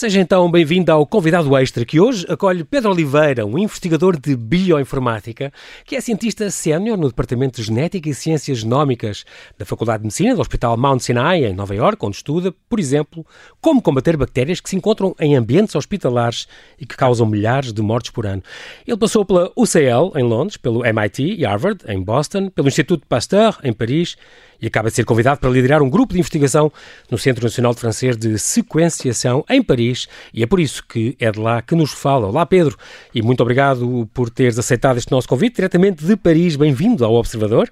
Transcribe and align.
Seja 0.00 0.18
então 0.18 0.50
bem-vindo 0.50 0.90
ao 0.90 1.06
convidado 1.06 1.54
extra 1.58 1.84
que 1.84 2.00
hoje 2.00 2.24
acolhe 2.26 2.64
Pedro 2.64 2.90
Oliveira, 2.90 3.44
um 3.44 3.58
investigador 3.58 4.18
de 4.18 4.34
bioinformática, 4.34 5.52
que 5.84 5.94
é 5.94 6.00
cientista 6.00 6.50
sénior 6.50 6.96
no 6.96 7.08
Departamento 7.08 7.60
de 7.60 7.66
Genética 7.66 8.08
e 8.08 8.14
Ciências 8.14 8.60
Genómicas 8.60 9.26
da 9.58 9.66
Faculdade 9.66 9.98
de 9.98 10.04
Medicina 10.04 10.34
do 10.34 10.40
Hospital 10.40 10.74
Mount 10.78 11.00
Sinai, 11.00 11.44
em 11.44 11.52
Nova 11.52 11.74
Iorque, 11.74 12.06
onde 12.06 12.16
estuda, 12.16 12.50
por 12.66 12.80
exemplo, 12.80 13.26
como 13.60 13.82
combater 13.82 14.16
bactérias 14.16 14.58
que 14.58 14.70
se 14.70 14.76
encontram 14.76 15.14
em 15.20 15.36
ambientes 15.36 15.74
hospitalares 15.74 16.48
e 16.78 16.86
que 16.86 16.96
causam 16.96 17.26
milhares 17.26 17.70
de 17.70 17.82
mortes 17.82 18.10
por 18.10 18.24
ano. 18.24 18.42
Ele 18.86 18.96
passou 18.96 19.22
pela 19.22 19.52
UCL, 19.54 20.18
em 20.18 20.22
Londres, 20.22 20.56
pelo 20.56 20.82
MIT 20.82 21.34
e 21.40 21.44
Harvard, 21.44 21.84
em 21.86 22.02
Boston, 22.02 22.48
pelo 22.48 22.68
Instituto 22.68 23.06
Pasteur, 23.06 23.58
em 23.62 23.74
Paris, 23.74 24.16
e 24.60 24.66
acaba 24.66 24.88
de 24.88 24.96
ser 24.96 25.04
convidado 25.04 25.40
para 25.40 25.50
liderar 25.50 25.82
um 25.82 25.90
grupo 25.90 26.12
de 26.12 26.18
investigação 26.18 26.72
no 27.10 27.18
Centro 27.18 27.44
Nacional 27.44 27.74
de 27.74 27.80
Francês 27.80 28.16
de 28.16 28.38
Sequenciação, 28.38 29.44
em 29.48 29.62
Paris, 29.62 30.08
e 30.32 30.42
é 30.42 30.46
por 30.46 30.60
isso 30.60 30.84
que 30.86 31.16
é 31.18 31.30
de 31.30 31.38
lá 31.38 31.62
que 31.62 31.74
nos 31.74 31.92
fala. 31.92 32.26
Olá, 32.26 32.44
Pedro, 32.44 32.76
e 33.14 33.22
muito 33.22 33.40
obrigado 33.42 34.08
por 34.12 34.30
teres 34.30 34.58
aceitado 34.58 34.98
este 34.98 35.10
nosso 35.10 35.28
convite 35.28 35.56
diretamente 35.56 36.04
de 36.04 36.16
Paris. 36.16 36.56
Bem-vindo 36.56 37.04
ao 37.04 37.14
Observador. 37.14 37.70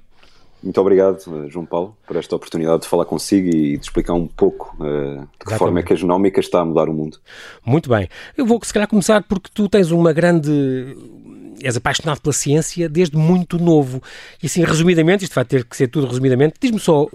Muito 0.62 0.80
obrigado, 0.80 1.48
João 1.48 1.64
Paulo, 1.64 1.96
por 2.04 2.16
esta 2.16 2.34
oportunidade 2.34 2.82
de 2.82 2.88
falar 2.88 3.04
consigo 3.04 3.46
e 3.46 3.76
de 3.76 3.84
explicar 3.84 4.14
um 4.14 4.26
pouco 4.26 4.74
uh, 4.80 5.20
de 5.20 5.26
que 5.38 5.46
Exatamente. 5.46 5.58
forma 5.58 5.78
é 5.78 5.82
que 5.84 5.92
a 5.92 5.96
genómica 5.96 6.40
está 6.40 6.60
a 6.60 6.64
mudar 6.64 6.88
o 6.88 6.92
mundo. 6.92 7.18
Muito 7.64 7.88
bem. 7.88 8.08
Eu 8.36 8.44
vou, 8.44 8.58
se 8.64 8.72
calhar, 8.72 8.88
começar 8.88 9.22
porque 9.22 9.48
tu 9.54 9.68
tens 9.68 9.92
uma 9.92 10.12
grande 10.12 10.96
és 11.62 11.76
apaixonado 11.76 12.20
pela 12.20 12.32
ciência 12.32 12.88
desde 12.88 13.16
muito 13.16 13.58
novo. 13.58 14.02
E 14.42 14.46
assim, 14.46 14.64
resumidamente, 14.64 15.24
isto 15.24 15.34
vai 15.34 15.44
ter 15.44 15.64
que 15.64 15.76
ser 15.76 15.88
tudo 15.88 16.06
resumidamente, 16.06 16.54
diz-me 16.60 16.78
só, 16.78 17.06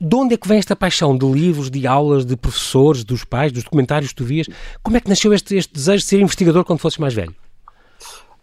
de 0.00 0.16
onde 0.16 0.34
é 0.34 0.36
que 0.36 0.48
vem 0.48 0.58
esta 0.58 0.76
paixão 0.76 1.16
de 1.16 1.26
livros, 1.26 1.70
de 1.70 1.86
aulas, 1.86 2.24
de 2.24 2.36
professores, 2.36 3.04
dos 3.04 3.24
pais, 3.24 3.52
dos 3.52 3.64
documentários 3.64 4.10
que 4.10 4.16
tu 4.16 4.24
vias? 4.24 4.46
Como 4.82 4.96
é 4.96 5.00
que 5.00 5.08
nasceu 5.08 5.32
este, 5.32 5.56
este 5.56 5.72
desejo 5.72 5.98
de 5.98 6.04
ser 6.04 6.20
investigador 6.20 6.64
quando 6.64 6.78
fosses 6.78 6.98
mais 6.98 7.14
velho? 7.14 7.34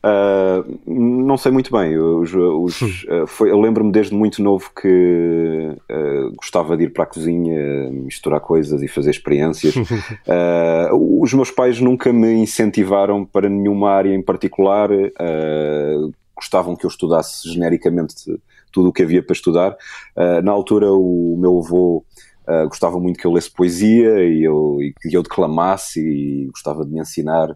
Uh, 0.04 0.82
não 0.88 1.38
sei 1.38 1.52
muito 1.52 1.72
bem. 1.72 1.98
Os, 1.98 2.34
os, 2.34 3.04
uh, 3.04 3.28
foi, 3.28 3.52
eu 3.52 3.60
lembro-me 3.60 3.92
desde 3.92 4.16
muito 4.16 4.42
novo 4.42 4.72
que 4.76 4.88
uh, 4.88 6.36
gostava 6.36 6.76
de 6.76 6.86
ir 6.86 6.90
para 6.90 7.04
a 7.04 7.08
cozinha, 7.08 7.92
misturar 7.92 8.40
coisas 8.40 8.82
e 8.82 8.88
fazer 8.88 9.12
experiências. 9.12 9.76
os 10.92 11.34
meus 11.34 11.52
pais 11.52 11.80
nunca 11.80 12.12
me 12.12 12.34
incentivaram 12.34 13.24
para 13.24 13.48
nenhuma 13.48 13.92
área 13.92 14.14
em 14.14 14.22
particular. 14.22 14.90
gostavam 16.36 16.76
que 16.76 16.86
eu 16.86 16.90
estudasse 16.90 17.48
genericamente 17.48 18.16
tudo 18.72 18.90
o 18.90 18.94
que 18.94 19.04
havia 19.04 19.22
para 19.22 19.34
estudar. 19.34 19.76
na 20.44 20.52
altura, 20.52 20.92
o 20.92 21.38
meu 21.38 21.60
avô. 21.60 22.04
gostava 22.68 23.00
muito 23.00 23.20
que 23.20 23.28
eu 23.28 23.32
lesse 23.32 23.52
poesia 23.52 24.24
e, 24.24 24.44
eu, 24.44 24.78
e 24.82 24.94
que 25.00 25.16
eu 25.16 25.22
declamasse 25.22 26.00
e 26.00 26.48
gostava 26.48 26.84
de 26.84 26.92
me 26.92 27.00
ensinar 27.00 27.56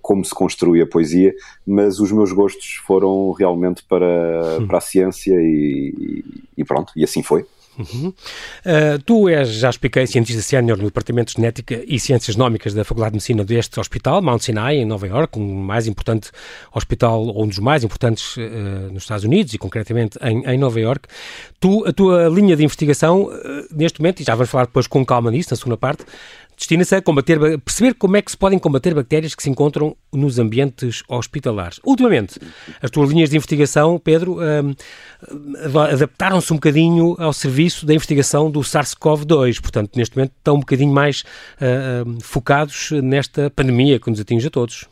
como 0.00 0.24
se 0.24 0.34
construi 0.34 0.80
a 0.80 0.86
poesia, 0.86 1.34
mas 1.66 1.98
os 1.98 2.12
meus 2.12 2.32
gostos 2.32 2.80
foram 2.86 3.32
realmente 3.32 3.82
para, 3.84 4.60
para 4.66 4.78
a 4.78 4.80
ciência 4.80 5.34
e, 5.34 6.24
e 6.56 6.64
pronto, 6.64 6.92
e 6.96 7.04
assim 7.04 7.22
foi. 7.22 7.46
Uhum. 7.78 8.08
Uh, 8.08 9.02
tu 9.06 9.28
és, 9.28 9.48
já 9.48 9.70
expliquei, 9.70 10.06
cientista 10.06 10.42
sénior 10.42 10.76
no 10.76 10.84
Departamento 10.84 11.32
de 11.32 11.36
Genética 11.40 11.82
e 11.86 11.98
Ciências 11.98 12.34
Genómicas 12.34 12.74
da 12.74 12.84
Faculdade 12.84 13.12
de 13.12 13.16
Medicina 13.16 13.44
deste 13.44 13.80
hospital, 13.80 14.20
Mount 14.20 14.42
Sinai, 14.42 14.76
em 14.76 14.84
Nova 14.84 15.06
Iorque, 15.06 15.38
um 15.38 15.62
mais 15.62 15.86
importante 15.86 16.30
hospital, 16.74 17.24
ou 17.24 17.44
um 17.44 17.48
dos 17.48 17.58
mais 17.58 17.82
importantes 17.82 18.36
uh, 18.36 18.40
nos 18.92 19.04
Estados 19.04 19.24
Unidos 19.24 19.54
e 19.54 19.58
concretamente 19.58 20.18
em, 20.22 20.44
em 20.44 20.58
Nova 20.58 20.78
Iorque. 20.78 21.08
Tu, 21.58 21.84
a 21.86 21.92
tua 21.92 22.28
linha 22.28 22.56
de 22.56 22.62
investigação, 22.62 23.24
uh, 23.24 23.32
neste 23.70 24.00
momento, 24.00 24.20
e 24.20 24.24
já 24.24 24.34
vamos 24.34 24.50
falar 24.50 24.66
depois 24.66 24.86
com 24.86 25.04
calma 25.04 25.30
nisso, 25.30 25.48
na 25.50 25.56
segunda 25.56 25.76
parte, 25.78 26.04
destina-se 26.56 26.94
a 26.94 27.02
combater, 27.02 27.38
perceber 27.60 27.94
como 27.94 28.16
é 28.16 28.22
que 28.22 28.30
se 28.30 28.36
podem 28.36 28.58
combater 28.58 28.94
bactérias 28.94 29.34
que 29.34 29.42
se 29.42 29.50
encontram 29.50 29.96
nos 30.12 30.38
ambientes 30.38 31.02
hospitalares. 31.08 31.80
Ultimamente, 31.84 32.38
as 32.80 32.90
tuas 32.90 33.10
linhas 33.10 33.30
de 33.30 33.36
investigação, 33.36 33.98
Pedro, 33.98 34.38
um, 34.40 34.74
adaptaram-se 35.92 36.52
um 36.52 36.56
bocadinho 36.56 37.16
ao 37.18 37.32
serviço 37.32 37.84
da 37.86 37.94
investigação 37.94 38.50
do 38.50 38.60
SARS-CoV-2, 38.60 39.60
portanto, 39.60 39.96
neste 39.96 40.16
momento 40.16 40.32
estão 40.38 40.56
um 40.56 40.60
bocadinho 40.60 40.92
mais 40.92 41.22
uh, 41.56 42.22
focados 42.22 42.90
nesta 43.02 43.50
pandemia 43.50 43.98
que 43.98 44.10
nos 44.10 44.20
atinge 44.20 44.46
a 44.46 44.50
todos. 44.50 44.86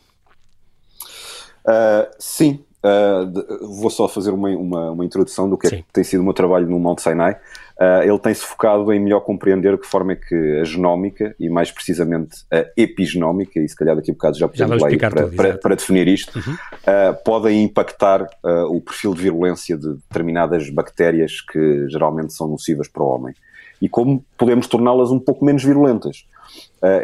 Uh, 1.65 2.09
sim, 2.19 2.65
uh, 2.85 3.81
vou 3.81 3.91
só 3.91 4.09
fazer 4.09 4.31
uma, 4.31 4.49
uma, 4.51 4.91
uma 4.91 5.05
introdução 5.05 5.49
do 5.49 5.57
que, 5.57 5.67
é 5.67 5.71
que 5.71 5.85
tem 5.93 6.05
sido 6.05 6.21
o 6.21 6.25
meu 6.25 6.33
trabalho 6.33 6.67
no 6.67 6.79
Mount 6.79 7.01
Sinai. 7.01 7.37
Uh, 7.79 8.03
ele 8.03 8.19
tem-se 8.19 8.43
focado 8.43 8.93
em 8.93 9.01
melhor 9.01 9.21
compreender 9.21 9.73
de 9.73 9.81
que 9.81 9.87
forma 9.87 10.13
é 10.13 10.17
que 10.17 10.61
a 10.61 10.65
genómica, 10.65 11.35
e 11.39 11.49
mais 11.49 11.71
precisamente 11.71 12.45
a 12.53 12.67
epigenómica, 12.77 13.59
e 13.59 13.69
se 13.69 13.75
calhar 13.75 13.97
daqui 13.97 14.11
a 14.11 14.15
bocado 14.15 14.39
já 14.39 14.49
podemos 14.49 14.83
lá 14.83 14.89
para, 14.89 15.23
tudo, 15.23 15.37
para, 15.37 15.59
para, 15.59 15.75
definir 15.75 16.07
isto, 16.07 16.39
uhum. 16.39 16.55
uh, 16.55 17.25
podem 17.25 17.63
impactar 17.63 18.27
o 18.69 18.81
perfil 18.81 19.15
de 19.15 19.23
virulência 19.23 19.77
de 19.77 19.95
determinadas 19.95 20.69
bactérias 20.71 21.41
que 21.41 21.89
geralmente 21.89 22.35
são 22.35 22.49
nocivas 22.49 22.89
para 22.89 23.03
o 23.03 23.07
homem. 23.07 23.35
E 23.81 23.89
como 23.89 24.23
podemos 24.37 24.67
torná-las 24.67 25.11
um 25.11 25.19
pouco 25.19 25.43
menos 25.43 25.65
virulentas. 25.65 26.27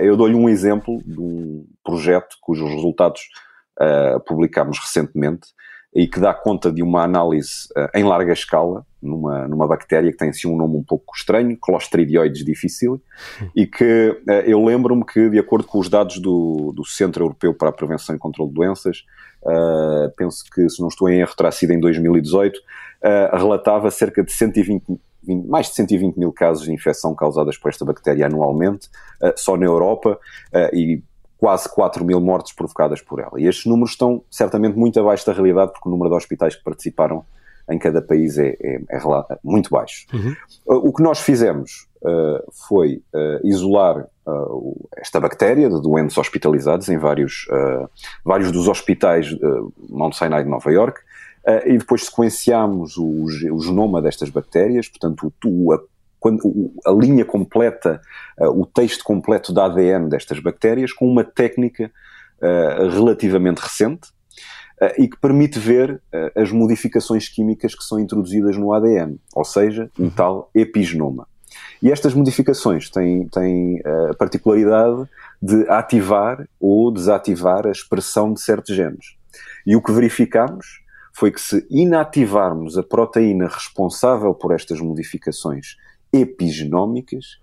eu 0.02 0.14
dou-lhe 0.14 0.34
um 0.34 0.46
exemplo 0.46 1.00
de 1.06 1.18
um 1.18 1.64
projeto 1.82 2.36
cujos 2.42 2.70
resultados 2.70 3.22
publicámos 4.26 4.78
recentemente, 4.78 5.48
e 5.96 6.06
que 6.06 6.20
dá 6.20 6.34
conta 6.34 6.70
de 6.70 6.82
uma 6.82 7.02
análise 7.02 7.68
uh, 7.74 7.88
em 7.94 8.04
larga 8.04 8.30
escala, 8.30 8.84
numa, 9.00 9.48
numa 9.48 9.66
bactéria 9.66 10.12
que 10.12 10.18
tem 10.18 10.28
assim 10.28 10.46
um 10.46 10.54
nome 10.54 10.76
um 10.76 10.82
pouco 10.82 11.16
estranho, 11.16 11.56
Clostridioides 11.56 12.44
difficile, 12.44 13.00
e 13.56 13.66
que 13.66 14.10
uh, 14.10 14.30
eu 14.44 14.62
lembro-me 14.62 15.06
que, 15.06 15.30
de 15.30 15.38
acordo 15.38 15.66
com 15.66 15.78
os 15.78 15.88
dados 15.88 16.18
do, 16.18 16.70
do 16.76 16.84
Centro 16.84 17.24
Europeu 17.24 17.54
para 17.54 17.70
a 17.70 17.72
Prevenção 17.72 18.14
e 18.14 18.18
Controlo 18.18 18.50
de 18.50 18.56
Doenças, 18.56 19.06
uh, 19.42 20.12
penso 20.18 20.44
que, 20.54 20.68
se 20.68 20.82
não 20.82 20.88
estou 20.88 21.08
em 21.08 21.20
erro, 21.20 21.34
terá 21.34 21.50
sido 21.50 21.72
em 21.72 21.80
2018, 21.80 22.60
relatava 23.32 23.90
cerca 23.90 24.22
de 24.22 24.32
120 24.32 25.00
20, 25.22 25.46
mais 25.48 25.68
de 25.68 25.74
120 25.74 26.16
mil 26.16 26.32
casos 26.32 26.64
de 26.64 26.72
infecção 26.72 27.14
causadas 27.14 27.56
por 27.56 27.68
esta 27.68 27.84
bactéria 27.84 28.26
anualmente, 28.26 28.88
só 29.36 29.56
na 29.56 29.66
Europa, 29.66 30.18
e 30.72 31.02
quase 31.46 31.68
4 31.68 32.04
mil 32.04 32.20
mortes 32.20 32.52
provocadas 32.52 33.00
por 33.00 33.20
ela. 33.20 33.40
E 33.40 33.46
estes 33.46 33.66
números 33.66 33.92
estão 33.92 34.20
certamente 34.28 34.76
muito 34.76 34.98
abaixo 34.98 35.24
da 35.24 35.32
realidade, 35.32 35.70
porque 35.70 35.88
o 35.88 35.92
número 35.92 36.10
de 36.10 36.16
hospitais 36.16 36.56
que 36.56 36.64
participaram 36.64 37.24
em 37.70 37.78
cada 37.78 38.02
país 38.02 38.36
é, 38.36 38.56
é, 38.60 38.80
é 38.90 39.38
muito 39.44 39.70
baixo. 39.70 40.06
Uhum. 40.12 40.34
Uh, 40.66 40.88
o 40.88 40.92
que 40.92 41.04
nós 41.04 41.20
fizemos 41.20 41.86
uh, 42.02 42.52
foi 42.66 43.00
uh, 43.14 43.46
isolar 43.46 44.08
uh, 44.26 44.88
esta 44.96 45.20
bactéria 45.20 45.70
de 45.70 45.80
doentes 45.80 46.18
hospitalizados 46.18 46.88
em 46.88 46.98
vários, 46.98 47.46
uh, 47.48 47.88
vários 48.24 48.50
dos 48.50 48.66
hospitais 48.66 49.30
uh, 49.30 49.72
Mount 49.88 50.14
Sinai 50.14 50.42
de 50.42 50.50
Nova 50.50 50.70
York, 50.72 51.00
e 51.64 51.78
depois 51.78 52.06
sequenciámos 52.06 52.96
o, 52.96 53.06
o 53.06 53.60
genoma 53.60 54.02
destas 54.02 54.30
bactérias, 54.30 54.88
portanto, 54.88 55.32
o, 55.44 55.72
a 55.72 55.78
quando, 56.18 56.72
a 56.84 56.90
linha 56.90 57.24
completa, 57.24 58.00
uh, 58.38 58.48
o 58.48 58.66
texto 58.66 59.04
completo 59.04 59.52
da 59.52 59.66
ADN 59.66 60.08
destas 60.08 60.40
bactérias 60.40 60.92
com 60.92 61.06
uma 61.06 61.24
técnica 61.24 61.90
uh, 62.40 62.88
relativamente 62.88 63.58
recente 63.58 64.08
uh, 64.80 65.00
e 65.00 65.08
que 65.08 65.18
permite 65.20 65.58
ver 65.58 66.00
as 66.34 66.50
modificações 66.50 67.28
químicas 67.28 67.74
que 67.74 67.84
são 67.84 68.00
introduzidas 68.00 68.56
no 68.56 68.72
ADN, 68.72 69.18
ou 69.34 69.44
seja, 69.44 69.90
um 69.98 70.04
uhum. 70.04 70.10
tal 70.10 70.50
epigenoma. 70.54 71.26
E 71.82 71.90
estas 71.90 72.14
modificações 72.14 72.90
têm, 72.90 73.28
têm 73.28 73.80
a 74.10 74.14
particularidade 74.14 75.08
de 75.40 75.68
ativar 75.68 76.48
ou 76.58 76.90
desativar 76.90 77.66
a 77.66 77.70
expressão 77.70 78.32
de 78.32 78.40
certos 78.40 78.74
genes. 78.74 79.16
E 79.66 79.76
o 79.76 79.82
que 79.82 79.92
verificamos 79.92 80.80
foi 81.12 81.30
que 81.30 81.40
se 81.40 81.66
inativarmos 81.70 82.76
a 82.76 82.82
proteína 82.82 83.46
responsável 83.46 84.34
por 84.34 84.54
estas 84.54 84.80
modificações 84.80 85.76
epigenómicas, 86.12 87.38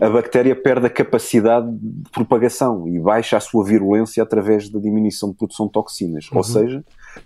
a 0.00 0.08
bactéria 0.08 0.54
perde 0.54 0.86
a 0.86 0.90
capacidade 0.90 1.68
de 1.70 2.10
propagação 2.10 2.86
e 2.88 2.98
baixa 2.98 3.36
a 3.36 3.40
sua 3.40 3.64
virulência 3.64 4.22
através 4.22 4.68
da 4.68 4.78
diminuição 4.78 5.30
de 5.30 5.36
produção 5.36 5.66
de 5.66 5.72
toxinas. 5.72 6.28
Uhum. 6.30 6.38
Ou 6.38 6.44
seja, 6.44 6.84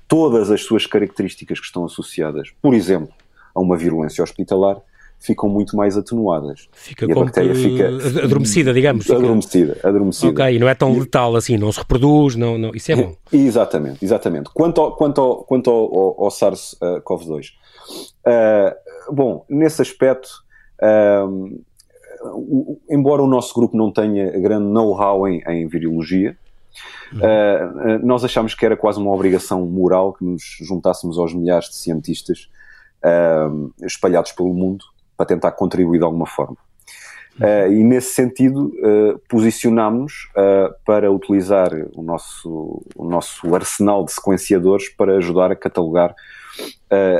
todas 0.08 0.50
as 0.50 0.62
suas 0.62 0.86
características 0.86 1.60
que 1.60 1.66
estão 1.66 1.84
associadas, 1.84 2.50
por 2.60 2.74
exemplo, 2.74 3.12
a 3.54 3.60
uma 3.60 3.76
virulência 3.76 4.22
hospitalar, 4.22 4.80
ficam 5.20 5.48
muito 5.48 5.76
mais 5.76 5.96
atenuadas. 5.96 6.68
Fica 6.72 7.06
e 7.06 7.12
a 7.12 7.14
bactéria 7.14 7.54
fica 7.54 7.88
adormecida, 8.22 8.74
digamos. 8.74 9.10
Adormecida, 9.10 9.78
adormecida. 9.82 10.32
Ok, 10.32 10.56
e 10.56 10.58
não 10.58 10.68
é 10.68 10.74
tão 10.74 10.98
letal 10.98 11.36
assim, 11.36 11.56
não 11.56 11.72
se 11.72 11.78
reproduz, 11.78 12.36
não, 12.36 12.58
não... 12.58 12.74
isso 12.74 12.92
é 12.92 12.96
bom. 12.96 13.16
Exatamente, 13.32 14.04
exatamente. 14.04 14.50
Quanto 14.52 14.80
ao, 14.80 14.96
quanto 14.96 15.20
ao, 15.20 15.44
quanto 15.44 15.70
ao, 15.70 15.98
ao, 15.98 16.24
ao 16.24 16.30
SARS-CoV-2, 16.30 17.52
uh, 18.26 19.14
bom, 19.14 19.44
nesse 19.48 19.80
aspecto 19.80 20.43
um, 20.84 21.62
embora 22.88 23.22
o 23.22 23.26
nosso 23.26 23.54
grupo 23.54 23.76
não 23.76 23.92
tenha 23.92 24.30
grande 24.38 24.66
know-how 24.66 25.26
em, 25.28 25.42
em 25.46 25.66
virologia, 25.66 26.36
uh, 27.12 28.06
nós 28.06 28.24
achamos 28.24 28.54
que 28.54 28.64
era 28.64 28.76
quase 28.76 28.98
uma 28.98 29.12
obrigação 29.12 29.64
moral 29.66 30.12
que 30.12 30.24
nos 30.24 30.42
juntássemos 30.60 31.18
aos 31.18 31.34
milhares 31.34 31.68
de 31.68 31.76
cientistas 31.76 32.48
uh, 33.04 33.72
espalhados 33.84 34.32
pelo 34.32 34.52
mundo 34.52 34.84
para 35.16 35.26
tentar 35.26 35.52
contribuir 35.52 35.98
de 35.98 36.04
alguma 36.04 36.26
forma. 36.26 36.56
Uh, 37.40 37.72
e 37.72 37.82
nesse 37.82 38.14
sentido, 38.14 38.72
uh, 38.78 39.18
posicionámos 39.28 40.28
uh, 40.36 40.72
para 40.84 41.10
utilizar 41.10 41.68
o 41.94 42.02
nosso, 42.02 42.82
o 42.94 43.04
nosso 43.04 43.52
arsenal 43.54 44.04
de 44.04 44.12
sequenciadores 44.12 44.88
para 44.88 45.16
ajudar 45.16 45.50
a 45.50 45.56
catalogar 45.56 46.14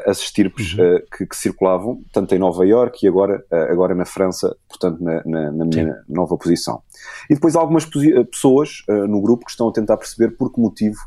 as 0.07 0.21
estirpes 0.21 0.75
uhum. 0.75 1.01
que, 1.11 1.27
que, 1.27 1.35
circulavam, 1.35 2.01
tanto 2.13 2.33
em 2.33 2.39
Nova 2.39 2.65
Iorque 2.65 3.05
e 3.05 3.09
agora, 3.09 3.45
agora 3.51 3.93
na 3.93 4.05
França, 4.05 4.57
portanto, 4.69 5.03
na, 5.03 5.21
na, 5.25 5.51
na 5.51 5.65
minha 5.65 5.95
Sim. 5.95 6.01
nova 6.09 6.39
posição. 6.39 6.81
E 7.29 7.35
depois 7.35 7.57
há 7.57 7.59
algumas 7.59 7.85
pessoas 8.31 8.85
no 9.09 9.21
grupo 9.21 9.45
que 9.45 9.51
estão 9.51 9.69
a 9.69 9.73
tentar 9.73 9.97
perceber 9.97 10.37
por 10.37 10.53
que 10.53 10.61
motivo 10.61 11.01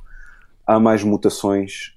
há 0.65 0.77
mais 0.77 1.01
mutações 1.01 1.94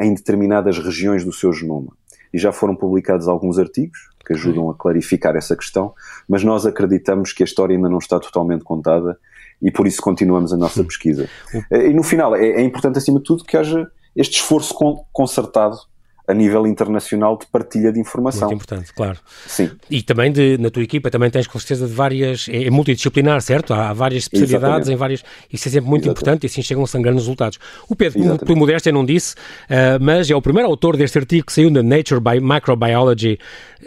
em 0.00 0.14
determinadas 0.14 0.78
regiões 0.78 1.22
do 1.22 1.32
seu 1.34 1.52
genoma. 1.52 1.92
E 2.32 2.38
já 2.38 2.50
foram 2.50 2.74
publicados 2.74 3.28
alguns 3.28 3.58
artigos 3.58 4.13
que 4.24 4.32
ajudam 4.32 4.70
a 4.70 4.74
clarificar 4.74 5.36
essa 5.36 5.56
questão, 5.56 5.92
mas 6.28 6.42
nós 6.42 6.66
acreditamos 6.66 7.32
que 7.32 7.42
a 7.42 7.46
história 7.46 7.76
ainda 7.76 7.88
não 7.88 7.98
está 7.98 8.18
totalmente 8.18 8.64
contada 8.64 9.18
e 9.60 9.70
por 9.70 9.86
isso 9.86 10.00
continuamos 10.00 10.52
a 10.52 10.56
nossa 10.56 10.82
pesquisa. 10.84 11.28
E 11.70 11.92
no 11.92 12.02
final, 12.02 12.34
é, 12.34 12.46
é 12.46 12.62
importante 12.62 12.98
acima 12.98 13.18
de 13.18 13.24
tudo 13.24 13.44
que 13.44 13.56
haja 13.56 13.86
este 14.16 14.36
esforço 14.36 14.74
concertado 15.12 15.76
a 16.26 16.32
nível 16.32 16.66
internacional 16.66 17.38
de 17.38 17.46
partilha 17.46 17.92
de 17.92 18.00
informação. 18.00 18.48
Muito 18.48 18.62
importante, 18.62 18.92
claro. 18.94 19.18
Sim. 19.46 19.70
E 19.90 20.02
também 20.02 20.32
de, 20.32 20.56
na 20.58 20.70
tua 20.70 20.82
equipa 20.82 21.10
também 21.10 21.30
tens 21.30 21.46
com 21.46 21.58
certeza 21.58 21.86
de 21.86 21.92
várias, 21.92 22.48
é, 22.48 22.64
é 22.64 22.70
multidisciplinar, 22.70 23.40
certo? 23.42 23.74
Há, 23.74 23.92
várias 23.92 24.24
especialidades 24.24 24.88
Exatamente. 24.88 24.92
em 24.92 24.96
várias, 24.96 25.24
isso 25.52 25.68
é 25.68 25.72
sempre 25.72 25.90
muito 25.90 26.04
Exatamente. 26.04 26.22
importante 26.22 26.42
e 26.44 26.46
assim 26.46 26.62
chegam-se 26.62 26.96
a 26.96 27.00
grandes 27.00 27.22
resultados. 27.22 27.58
O 27.88 27.94
Pedro, 27.94 28.18
Exatamente. 28.18 28.44
por 28.46 28.56
modéstia 28.56 28.90
não 28.90 29.04
disse, 29.04 29.34
uh, 29.34 30.00
mas 30.00 30.30
é 30.30 30.34
o 30.34 30.40
primeiro 30.40 30.68
autor 30.68 30.96
deste 30.96 31.18
artigo 31.18 31.46
que 31.46 31.52
saiu 31.52 31.70
na 31.70 31.82
Nature 31.82 32.20
by 32.20 32.40
Microbiology 32.40 33.38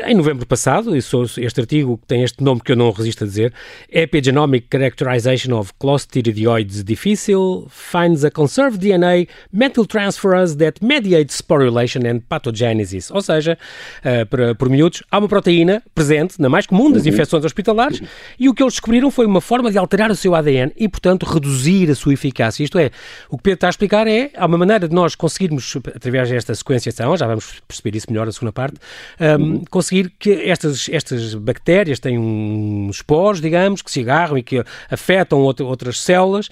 em 0.06 0.14
novembro 0.14 0.46
passado, 0.46 0.96
e 0.96 1.00
este 1.00 1.60
artigo 1.60 2.00
tem 2.08 2.24
este 2.24 2.44
nome 2.44 2.62
que 2.62 2.72
eu 2.72 2.76
não 2.76 2.92
resisto 2.92 3.24
a 3.24 3.28
dizer, 3.28 3.54
Epigenomic 3.90 4.68
Characterization 4.72 5.58
of 5.58 5.74
Clostridioides 5.80 6.84
Difficile 6.84 7.66
finds 7.70 8.24
a 8.24 8.30
conserved 8.30 8.80
DNA 8.80 9.28
methyltransferase 9.52 10.58
that 10.58 10.84
mediates 10.86 11.36
sporulation 11.36 12.02
and 12.06 12.22
pathogenesis. 12.28 13.12
Ou 13.12 13.22
seja, 13.22 13.58
uh, 14.00 14.26
para, 14.26 14.56
por 14.56 14.70
miúdos, 14.70 15.04
há 15.12 15.18
uma 15.20 15.28
proteína 15.28 15.82
presente 15.94 16.42
na 16.42 16.50
mais 16.50 16.66
comum 16.66 16.92
das 16.92 17.04
uhum. 17.04 17.10
infecções 17.10 17.46
hospitalares 17.46 18.02
e 18.40 18.50
o 18.50 18.54
que 18.54 18.64
eles 18.64 18.74
descobriram 18.74 19.10
foi 19.12 19.26
uma 19.26 19.42
forma 19.42 19.72
de 19.72 19.78
alterar 19.78 20.12
o 20.12 20.16
seu 20.16 20.36
ADN 20.36 20.72
e, 20.76 20.88
portanto, 20.88 21.26
reduzir 21.26 21.90
a 21.90 21.96
sua 21.96 22.14
eficácia. 22.14 22.64
Isto 22.64 22.80
é, 22.80 22.92
o 23.30 23.38
que 23.38 23.44
Pedro 23.44 23.56
está 23.56 23.68
a 23.68 23.70
explicar 23.70 24.08
é, 24.08 24.32
há 24.36 24.46
uma 24.46 24.58
maneira 24.58 24.88
de 24.88 24.94
nós 24.94 25.16
conseguirmos, 25.16 25.78
através 25.96 26.30
desta 26.30 26.54
sequenciação, 26.54 27.16
já 27.16 27.28
vamos 27.28 27.62
perceber 27.68 27.96
isso 27.96 28.08
melhor 28.10 28.26
na 28.26 28.32
segunda 28.32 28.52
parte, 28.52 28.76
um, 29.20 29.44
uhum 29.44 29.58
conseguir 29.70 30.12
que 30.18 30.32
estas, 30.32 30.90
estas 30.90 31.34
bactérias 31.36 32.00
têm 32.00 32.18
uns 32.18 32.98
esporos, 32.98 33.42
digamos, 33.42 33.82
que 33.82 33.92
se 33.92 34.02
agarram 34.02 34.38
e 34.38 34.44
que 34.44 34.64
afetam 34.90 35.40
outra, 35.40 35.66
outras 35.66 36.00
células 36.02 36.50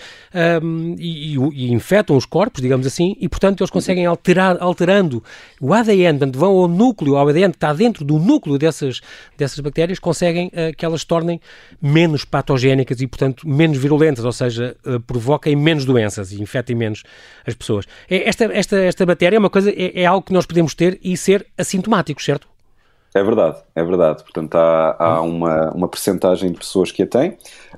um, 0.62 0.96
e, 0.98 1.36
e, 1.36 1.72
infectam 1.72 2.16
os 2.16 2.26
corpos, 2.26 2.62
digamos 2.62 2.86
assim, 2.86 3.16
e 3.20 3.28
portanto 3.28 3.62
eles 3.62 3.72
conseguem 3.72 4.06
alterar, 4.06 4.58
alterando 4.60 5.24
o 5.66 5.74
ADN, 5.74 6.20
portanto 6.20 6.38
vão 6.38 6.52
ao 6.58 6.68
núcleo, 6.68 7.16
ao 7.16 7.28
ADN 7.28 7.52
que 7.52 7.58
está 7.58 7.74
dentro 7.74 8.06
do 8.06 8.20
núcleo 8.20 8.58
dessas, 8.58 9.02
dessas 9.38 9.60
bactérias, 9.60 9.98
conseguem 10.00 10.48
uh, 10.48 10.76
que 10.78 10.86
elas 10.86 11.02
se 11.02 11.08
tornem 11.08 11.40
menos 11.82 12.24
patogénicas 12.24 13.02
e 13.02 13.08
portanto 13.08 13.48
menos 13.48 13.78
virulentas, 13.78 14.24
ou 14.24 14.32
seja, 14.32 14.76
uh, 14.86 15.00
provoquem 15.00 15.56
menos 15.56 15.86
doenças 15.86 16.32
e 16.32 16.42
infetem 16.42 16.76
menos 16.76 17.04
as 17.46 17.56
pessoas. 17.56 17.86
É, 18.10 18.28
esta, 18.30 18.46
esta, 18.46 18.78
esta 18.78 19.06
bactéria 19.06 19.38
é 19.38 19.40
uma 19.40 19.50
coisa, 19.50 19.72
é, 19.72 20.02
é 20.02 20.06
algo 20.06 20.26
que 20.26 20.34
nós 20.34 20.46
podemos 20.46 20.76
ter 20.76 21.00
e 21.04 21.18
ser 21.18 21.48
assintomáticos, 21.58 22.24
certo? 22.24 22.48
É 23.16 23.24
verdade, 23.24 23.64
é 23.74 23.82
verdade. 23.82 24.24
Portanto, 24.24 24.56
há, 24.56 24.96
há 25.00 25.22
uma, 25.22 25.72
uma 25.72 25.88
percentagem 25.88 26.52
de 26.52 26.58
pessoas 26.58 26.92
que 26.92 27.02
a 27.02 27.08
têm 27.08 27.30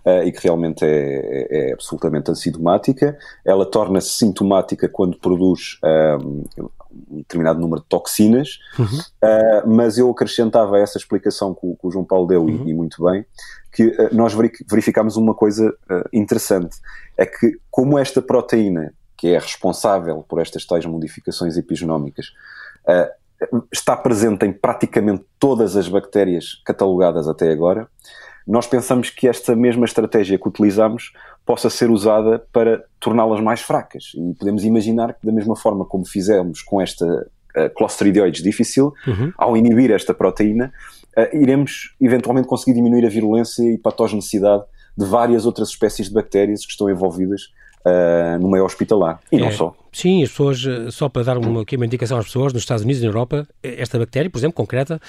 uh, 0.04 0.24
e 0.26 0.32
que 0.32 0.44
realmente 0.44 0.84
é, 0.84 1.70
é 1.70 1.74
absolutamente 1.74 2.32
assintomática. 2.32 3.16
Ela 3.46 3.64
torna-se 3.64 4.10
sintomática 4.10 4.90
quando 4.90 5.16
produz 5.20 5.80
um, 5.84 6.44
um, 6.92 7.18
determinado 7.18 7.60
número 7.60 7.82
de 7.82 7.88
toxinas, 7.88 8.60
uhum. 8.78 8.86
uh, 8.86 9.68
mas 9.68 9.98
eu 9.98 10.10
acrescentava 10.10 10.80
essa 10.80 10.98
explicação 10.98 11.54
que 11.54 11.66
o, 11.66 11.76
que 11.76 11.88
o 11.88 11.92
João 11.92 12.06
Paulo 12.06 12.28
deu 12.28 12.44
uhum. 12.44 12.66
e, 12.66 12.72
e, 12.72 12.74
muito 12.74 13.04
bem, 13.04 13.26
que 13.72 13.88
uh, 13.88 14.10
nós 14.12 14.34
verificámos 14.34 15.18
uma 15.18 15.34
coisa 15.34 15.74
interessante, 16.12 16.78
é 17.18 17.26
que 17.26 17.60
como 17.70 17.98
esta 17.98 18.22
proteína, 18.22 18.94
que 19.16 19.30
é 19.30 19.40
responsável 19.40 20.24
por 20.28 20.40
estas 20.40 20.66
tais 20.66 20.86
modificações 20.86 21.58
epigenómicas, 21.58 22.28
está 23.72 23.96
presente 23.98 24.46
em 24.46 24.54
praticamente 24.54 25.26
todas 25.38 25.76
as 25.76 25.88
bactérias 25.88 26.62
catalogadas 26.66 27.28
até 27.28 27.52
agora, 27.52 27.88
nós 28.48 28.66
pensamos 28.66 29.10
que 29.10 29.28
esta 29.28 29.56
mesma 29.56 29.86
estratégia 29.86 30.38
que 30.38 30.48
utilizamos 30.48 31.12
possa 31.46 31.70
ser 31.70 31.90
usada 31.90 32.40
para 32.52 32.84
torná-las 33.00 33.42
mais 33.42 33.62
fracas. 33.62 34.12
E 34.16 34.34
podemos 34.36 34.64
imaginar 34.64 35.14
que, 35.14 35.26
da 35.26 35.32
mesma 35.32 35.56
forma 35.56 35.86
como 35.86 36.06
fizemos 36.06 36.62
com 36.62 36.82
esta 36.82 37.06
uh, 37.06 37.70
Clostridioides 37.76 38.42
difficile, 38.42 38.92
uhum. 39.06 39.34
ao 39.38 39.58
inibir 39.58 39.92
esta 39.92 40.14
proteína, 40.14 40.72
uh, 41.18 41.36
iremos 41.36 41.96
eventualmente 42.00 42.48
conseguir 42.48 42.74
diminuir 42.74 43.06
a 43.06 43.10
virulência 43.10 43.64
e 43.64 43.78
patogenicidade 43.78 44.64
de 44.98 45.06
várias 45.06 45.46
outras 45.46 45.70
espécies 45.70 46.08
de 46.08 46.14
bactérias 46.14 46.66
que 46.66 46.72
estão 46.72 46.90
envolvidas 46.90 47.44
uh, 47.86 48.40
no 48.40 48.50
meio 48.50 48.66
hospitalar. 48.66 49.20
E 49.32 49.38
é, 49.38 49.40
não 49.40 49.52
só. 49.52 49.76
Sim, 49.92 50.24
as 50.24 50.30
pessoas, 50.30 50.64
eh, 50.66 50.92
só 50.92 51.10
para 51.10 51.24
dar 51.24 51.38
uma, 51.38 51.62
aqui 51.62 51.76
uma 51.76 51.86
indicação 51.86 52.18
às 52.20 52.26
pessoas, 52.26 52.54
nos 52.54 52.62
Estados 52.62 52.84
Unidos 52.84 53.02
e 53.02 53.06
na 53.06 53.10
Europa, 53.10 53.48
eh, 53.64 53.82
esta 53.82 53.98
bactéria, 53.98 54.30
por 54.30 54.38
exemplo, 54.38 54.56
concreta, 54.56 55.02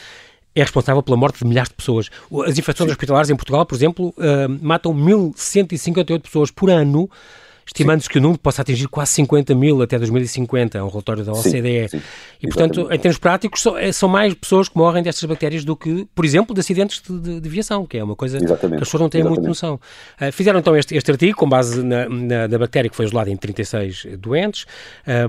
é 0.60 0.62
responsável 0.62 1.02
pela 1.02 1.16
morte 1.16 1.38
de 1.38 1.44
milhares 1.44 1.68
de 1.68 1.74
pessoas. 1.74 2.10
As 2.46 2.58
infecções 2.58 2.88
Sim. 2.88 2.92
hospitalares 2.92 3.30
em 3.30 3.36
Portugal, 3.36 3.64
por 3.64 3.74
exemplo, 3.74 4.08
uh, 4.16 4.58
matam 4.60 4.94
1.158 4.94 6.20
pessoas 6.20 6.50
por 6.50 6.70
ano 6.70 7.08
estimando-se 7.68 8.08
que 8.08 8.18
o 8.18 8.20
número 8.20 8.40
possa 8.40 8.62
atingir 8.62 8.88
quase 8.88 9.12
50 9.12 9.54
mil 9.54 9.80
até 9.82 9.98
2050, 9.98 10.78
é 10.78 10.82
um 10.82 10.88
relatório 10.88 11.22
da 11.22 11.32
OCDE. 11.32 11.88
Sim, 11.88 11.98
sim, 11.98 12.02
e, 12.42 12.46
portanto, 12.46 12.80
exatamente. 12.80 12.96
em 12.96 12.98
termos 12.98 13.18
práticos, 13.18 13.66
eh, 13.66 13.92
são 13.92 14.08
mais 14.08 14.32
pessoas 14.34 14.68
que 14.68 14.76
morrem 14.76 15.02
destas 15.02 15.24
bactérias 15.24 15.64
do 15.64 15.76
que, 15.76 16.06
por 16.14 16.24
exemplo, 16.24 16.54
de 16.54 16.60
acidentes 16.60 17.02
de, 17.06 17.18
de, 17.18 17.40
de 17.40 17.48
viação, 17.48 17.86
que 17.86 17.98
é 17.98 18.02
uma 18.04 18.16
coisa 18.16 18.38
exatamente. 18.38 18.78
que 18.78 18.82
as 18.82 18.88
pessoas 18.88 19.00
não 19.02 19.08
têm 19.08 19.20
exatamente. 19.20 19.40
muito 19.40 19.48
noção. 19.48 19.80
Uh, 20.20 20.32
fizeram 20.32 20.58
então 20.58 20.76
este, 20.76 20.96
este, 20.96 21.10
artigo 21.10 21.36
com 21.36 21.48
base 21.48 21.82
na, 21.82 22.08
na, 22.08 22.48
na, 22.48 22.58
bactéria 22.58 22.88
que 22.88 22.96
foi 22.96 23.04
isolada 23.04 23.30
em 23.30 23.36
36 23.36 24.06
doentes, 24.18 24.64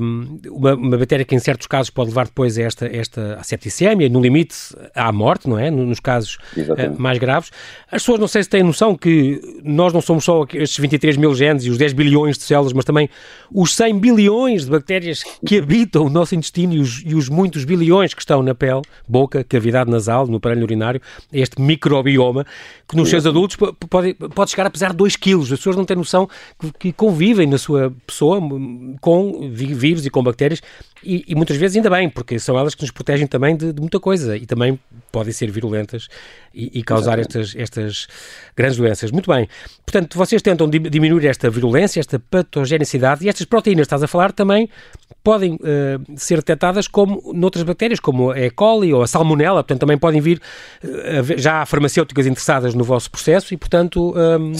um, 0.01 0.39
uma, 0.50 0.75
uma, 0.75 0.97
bactéria 0.97 1.25
que 1.25 1.36
em 1.36 1.39
certos 1.39 1.68
casos 1.68 1.89
pode 1.89 2.09
levar 2.09 2.25
depois 2.25 2.57
a 2.57 2.63
esta, 2.63 2.86
esta 2.86 3.36
a 3.36 3.43
septicemia, 3.43 4.08
no 4.08 4.22
limite 4.22 4.55
à 4.96 5.12
morte, 5.12 5.50
não 5.50 5.60
é? 5.60 5.69
Nos 5.69 6.00
casos 6.00 6.38
uh, 6.55 7.00
mais 7.00 7.17
graves. 7.17 7.51
As 7.91 8.01
pessoas 8.01 8.19
não 8.19 8.27
sei 8.27 8.43
se 8.43 8.50
têm 8.50 8.63
noção 8.63 8.96
que 8.96 9.41
nós 9.63 9.91
não 9.91 10.01
somos 10.01 10.24
só 10.24 10.46
estes 10.53 10.77
23 10.77 11.17
mil 11.17 11.36
genes 11.36 11.65
e 11.65 11.69
os 11.69 11.77
10 11.77 11.93
bilhões 11.93 12.28
bilhões 12.29 12.38
de 12.38 12.43
células, 12.43 12.74
mas 12.74 12.86
também 12.86 13.09
os 13.51 13.75
100 13.75 14.00
bilhões 14.00 14.65
de 14.65 14.71
bactérias 14.71 15.24
que 15.45 15.57
habitam 15.57 16.05
o 16.05 16.09
nosso 16.09 16.36
intestino 16.36 16.74
e 16.74 16.79
os, 16.79 17.03
e 17.05 17.15
os 17.15 17.29
muitos 17.29 17.65
bilhões 17.65 18.13
que 18.13 18.21
estão 18.21 18.43
na 18.43 18.53
pele, 18.53 18.81
boca, 19.07 19.43
cavidade 19.43 19.89
nasal, 19.89 20.27
no 20.27 20.38
aparelho 20.38 20.63
urinário, 20.63 21.01
este 21.33 21.62
microbioma, 21.62 22.45
que 22.88 22.95
nos 22.95 23.09
seus 23.09 23.25
adultos 23.25 23.57
pode, 23.89 24.13
pode 24.13 24.51
chegar 24.51 24.67
a 24.67 24.69
pesar 24.69 24.93
2 24.93 25.15
quilos. 25.15 25.51
As 25.51 25.59
pessoas 25.59 25.75
não 25.75 25.86
têm 25.86 25.98
noção 25.98 26.29
que, 26.59 26.71
que 26.71 26.93
convivem 26.93 27.48
na 27.48 27.57
sua 27.57 27.93
pessoa 28.05 28.39
com 29.01 29.50
vírus 29.51 30.05
e 30.05 30.09
com 30.09 30.24
bactérias 30.24 30.62
e, 31.03 31.24
e, 31.27 31.36
muitas 31.36 31.58
vezes 31.58 31.77
ainda 31.77 31.89
bem, 31.89 32.10
porque 32.10 32.38
são 32.39 32.58
elas 32.58 32.75
que 32.75 32.82
nos 32.82 32.91
protegem 32.91 33.27
também 33.27 33.56
de, 33.56 33.72
de 33.72 33.79
muita 33.79 34.00
coisa 34.00 34.36
e 34.36 34.46
também 34.46 34.79
podem 35.12 35.32
ser 35.32 35.50
virulentas 35.50 36.08
e, 36.53 36.79
e 36.79 36.84
causar 36.84 37.20
estas, 37.20 37.56
estas 37.56 38.08
grandes 38.56 38.77
doenças. 38.77 39.12
Muito 39.12 39.32
bem. 39.32 39.48
Portanto, 39.86 40.18
vocês 40.18 40.41
tentam 40.41 40.70
diminuir 40.70 41.25
esta 41.25 41.50
virulência, 41.50 42.00
esta 42.00 42.20
patogenicidade 42.20 43.25
e 43.25 43.29
estas 43.29 43.46
proteínas, 43.46 43.86
estás 43.86 44.03
a 44.03 44.08
falar, 44.08 44.32
também 44.32 44.70
podem 45.23 45.55
uh, 45.55 45.57
ser 46.17 46.38
detectadas 46.38 46.88
como 46.88 47.21
noutras 47.33 47.63
bactérias, 47.63 47.99
como 47.99 48.31
a 48.31 48.39
E. 48.39 48.49
coli 48.49 48.93
ou 48.93 49.01
a 49.01 49.07
salmonella, 49.07 49.63
portanto 49.63 49.81
também 49.81 49.97
podem 49.97 50.21
vir, 50.21 50.41
uh, 50.83 51.38
já 51.38 51.61
há 51.61 51.65
farmacêuticas 51.65 52.25
interessadas 52.25 52.73
no 52.73 52.83
vosso 52.83 53.11
processo 53.11 53.53
e, 53.53 53.57
portanto, 53.57 54.13
um, 54.15 54.53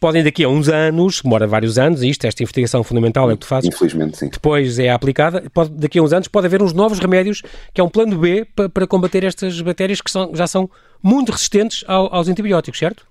podem 0.00 0.22
daqui 0.22 0.44
a 0.44 0.48
uns 0.48 0.68
anos, 0.68 1.20
demora 1.22 1.46
vários 1.46 1.78
anos, 1.78 2.02
isto, 2.02 2.26
esta 2.26 2.42
investigação 2.42 2.82
fundamental 2.82 3.30
é 3.30 3.34
o 3.34 3.36
que 3.36 3.42
tu 3.42 3.46
fazes. 3.46 3.68
Infelizmente, 3.72 4.18
sim. 4.18 4.28
Depois 4.28 4.78
é 4.78 4.90
aplicada, 4.90 5.44
pode, 5.52 5.70
daqui 5.70 5.98
a 5.98 6.02
uns 6.02 6.12
anos 6.12 6.28
pode 6.28 6.46
haver 6.46 6.62
uns 6.62 6.72
novos 6.72 6.98
remédios, 6.98 7.42
que 7.72 7.80
é 7.80 7.84
um 7.84 7.88
plano 7.88 8.18
B 8.18 8.46
para, 8.56 8.68
para 8.68 8.86
combater 8.86 9.24
estas 9.24 9.60
bactérias 9.60 10.00
que 10.00 10.10
são, 10.10 10.34
já 10.34 10.46
são 10.46 10.70
muito 11.02 11.32
resistentes 11.32 11.84
ao, 11.86 12.14
aos 12.14 12.28
antibióticos, 12.28 12.78
certo? 12.78 13.06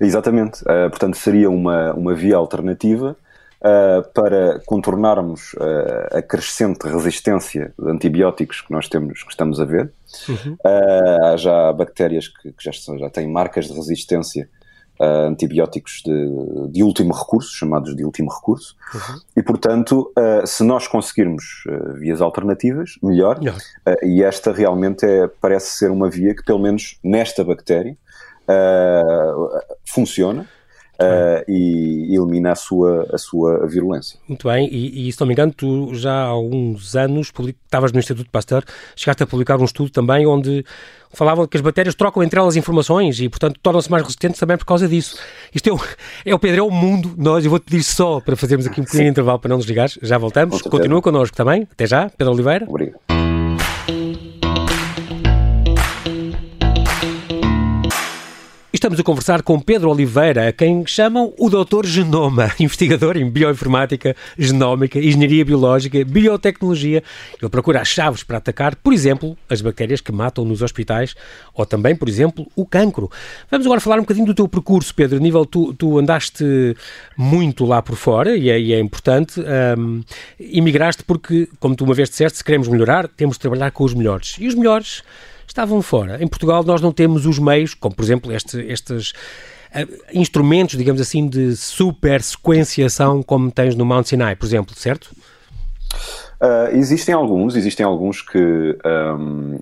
Exatamente. 0.00 0.62
Uh, 0.62 0.90
portanto, 0.90 1.16
seria 1.16 1.48
uma, 1.48 1.92
uma 1.92 2.14
via 2.14 2.36
alternativa 2.36 3.16
uh, 3.62 4.02
para 4.12 4.60
contornarmos 4.66 5.54
uh, 5.54 6.18
a 6.18 6.22
crescente 6.22 6.86
resistência 6.86 7.72
de 7.78 7.90
antibióticos 7.90 8.60
que 8.60 8.72
nós 8.72 8.88
temos, 8.88 9.22
que 9.22 9.30
estamos 9.30 9.60
a 9.60 9.64
ver. 9.64 9.92
Uhum. 10.28 10.58
há 10.62 11.36
já 11.38 11.72
bactérias 11.72 12.28
que, 12.28 12.52
que 12.52 12.62
já, 12.62 12.70
já 12.98 13.08
têm 13.08 13.26
marcas 13.26 13.68
de 13.68 13.72
resistência 13.72 14.46
uh, 15.00 15.28
antibióticos 15.28 16.02
de, 16.04 16.68
de, 16.70 16.82
último 16.82 17.14
recurso, 17.14 17.54
chamados 17.54 17.96
de 17.96 18.04
último 18.04 18.30
recurso, 18.30 18.76
uhum. 18.94 19.20
e 19.34 19.42
portanto, 19.42 20.12
se 20.44 20.62
nós 20.64 20.86
conseguirmos 20.86 21.64
vias 21.98 22.20
alternativas, 22.20 22.98
melhor, 23.02 23.40
e 24.02 24.22
esta 24.22 24.52
realmente 24.52 25.06
é, 25.06 25.26
parece 25.40 25.78
ser 25.78 25.90
uma 25.90 26.10
via 26.10 26.34
que, 26.34 26.44
pelo 26.44 26.58
menos 26.58 26.98
nesta 27.02 27.42
bactéria, 27.42 27.96
funciona. 29.86 30.46
Uh, 31.02 31.50
e 31.50 32.14
elimina 32.14 32.52
a 32.52 32.54
sua, 32.54 33.06
a 33.12 33.18
sua 33.18 33.66
virulência. 33.66 34.18
Muito 34.28 34.48
bem, 34.48 34.68
e, 34.70 35.08
e 35.08 35.12
se 35.12 35.20
não 35.20 35.26
me 35.26 35.32
engano, 35.32 35.52
tu 35.52 35.94
já 35.94 36.12
há 36.12 36.26
alguns 36.26 36.94
anos 36.96 37.32
estavas 37.64 37.92
no 37.92 37.98
Instituto 37.98 38.30
Pasteur, 38.30 38.64
chegaste 38.94 39.22
a 39.22 39.26
publicar 39.26 39.60
um 39.60 39.64
estudo 39.64 39.90
também 39.90 40.26
onde 40.26 40.64
falava 41.12 41.46
que 41.46 41.56
as 41.56 41.60
bactérias 41.60 41.94
trocam 41.94 42.22
entre 42.22 42.38
elas 42.38 42.56
informações 42.56 43.20
e, 43.20 43.28
portanto, 43.28 43.58
tornam-se 43.62 43.90
mais 43.90 44.02
resistentes 44.02 44.40
também 44.40 44.56
por 44.56 44.64
causa 44.64 44.88
disso. 44.88 45.18
Isto 45.54 45.68
é 45.68 45.72
o, 45.72 45.80
é 46.26 46.34
o 46.34 46.38
Pedro, 46.38 46.60
é 46.60 46.62
o 46.62 46.70
mundo. 46.70 47.14
Nós, 47.16 47.44
eu 47.44 47.50
vou-te 47.50 47.64
pedir 47.64 47.82
só 47.82 48.20
para 48.20 48.36
fazermos 48.36 48.66
aqui 48.66 48.80
um 48.80 48.84
pequeno 48.84 49.08
intervalo 49.08 49.38
para 49.38 49.48
não 49.48 49.58
desligares. 49.58 49.98
Já 50.02 50.18
voltamos. 50.18 50.62
Continua 50.62 51.02
connosco 51.02 51.36
também. 51.36 51.66
Até 51.70 51.86
já, 51.86 52.10
Pedro 52.10 52.32
Oliveira. 52.34 52.66
Obrigado. 52.68 53.31
Estamos 58.82 58.98
a 58.98 59.04
conversar 59.04 59.42
com 59.42 59.60
Pedro 59.60 59.90
Oliveira, 59.90 60.48
a 60.48 60.52
quem 60.52 60.84
chamam 60.84 61.32
o 61.38 61.48
Doutor 61.48 61.86
Genoma, 61.86 62.50
investigador 62.58 63.16
em 63.16 63.30
bioinformática, 63.30 64.16
genómica, 64.36 64.98
engenharia 64.98 65.44
biológica, 65.44 66.04
biotecnologia. 66.04 67.00
Ele 67.40 67.48
procura 67.48 67.80
as 67.80 67.86
chaves 67.86 68.24
para 68.24 68.38
atacar, 68.38 68.74
por 68.74 68.92
exemplo, 68.92 69.38
as 69.48 69.60
bactérias 69.60 70.00
que 70.00 70.10
matam 70.10 70.44
nos 70.44 70.62
hospitais 70.62 71.14
ou 71.54 71.64
também, 71.64 71.94
por 71.94 72.08
exemplo, 72.08 72.44
o 72.56 72.66
cancro. 72.66 73.08
Vamos 73.48 73.64
agora 73.68 73.80
falar 73.80 73.98
um 73.98 74.00
bocadinho 74.00 74.26
do 74.26 74.34
teu 74.34 74.48
percurso, 74.48 74.92
Pedro. 74.92 75.20
nível, 75.20 75.46
tu, 75.46 75.72
tu 75.74 75.96
andaste 75.96 76.44
muito 77.16 77.64
lá 77.64 77.80
por 77.80 77.94
fora 77.94 78.36
e 78.36 78.50
é, 78.50 78.58
e 78.58 78.72
é 78.72 78.80
importante. 78.80 79.40
Um, 79.78 80.02
emigraste 80.40 81.04
porque, 81.04 81.48
como 81.60 81.76
tu 81.76 81.84
uma 81.84 81.94
vez 81.94 82.10
disseste, 82.10 82.38
se 82.38 82.44
queremos 82.44 82.66
melhorar, 82.66 83.06
temos 83.06 83.36
de 83.36 83.42
trabalhar 83.42 83.70
com 83.70 83.84
os 83.84 83.94
melhores. 83.94 84.34
E 84.40 84.48
os 84.48 84.56
melhores 84.56 85.04
estavam 85.52 85.82
fora. 85.82 86.22
Em 86.22 86.26
Portugal 86.26 86.64
nós 86.64 86.80
não 86.80 86.92
temos 86.92 87.26
os 87.26 87.38
meios, 87.38 87.74
como 87.74 87.94
por 87.94 88.02
exemplo 88.02 88.32
este, 88.32 88.60
estes 88.60 89.10
uh, 89.10 90.02
instrumentos, 90.12 90.76
digamos 90.76 91.00
assim, 91.00 91.28
de 91.28 91.54
super 91.56 92.22
sequenciação 92.22 93.22
como 93.22 93.50
tens 93.50 93.74
no 93.74 93.84
Mount 93.84 94.06
Sinai, 94.06 94.34
por 94.34 94.46
exemplo, 94.46 94.74
certo? 94.74 95.14
Uh, 96.40 96.74
existem 96.74 97.14
alguns, 97.14 97.54
existem 97.54 97.84
alguns 97.86 98.20
que 98.20 98.76
um, 98.84 99.58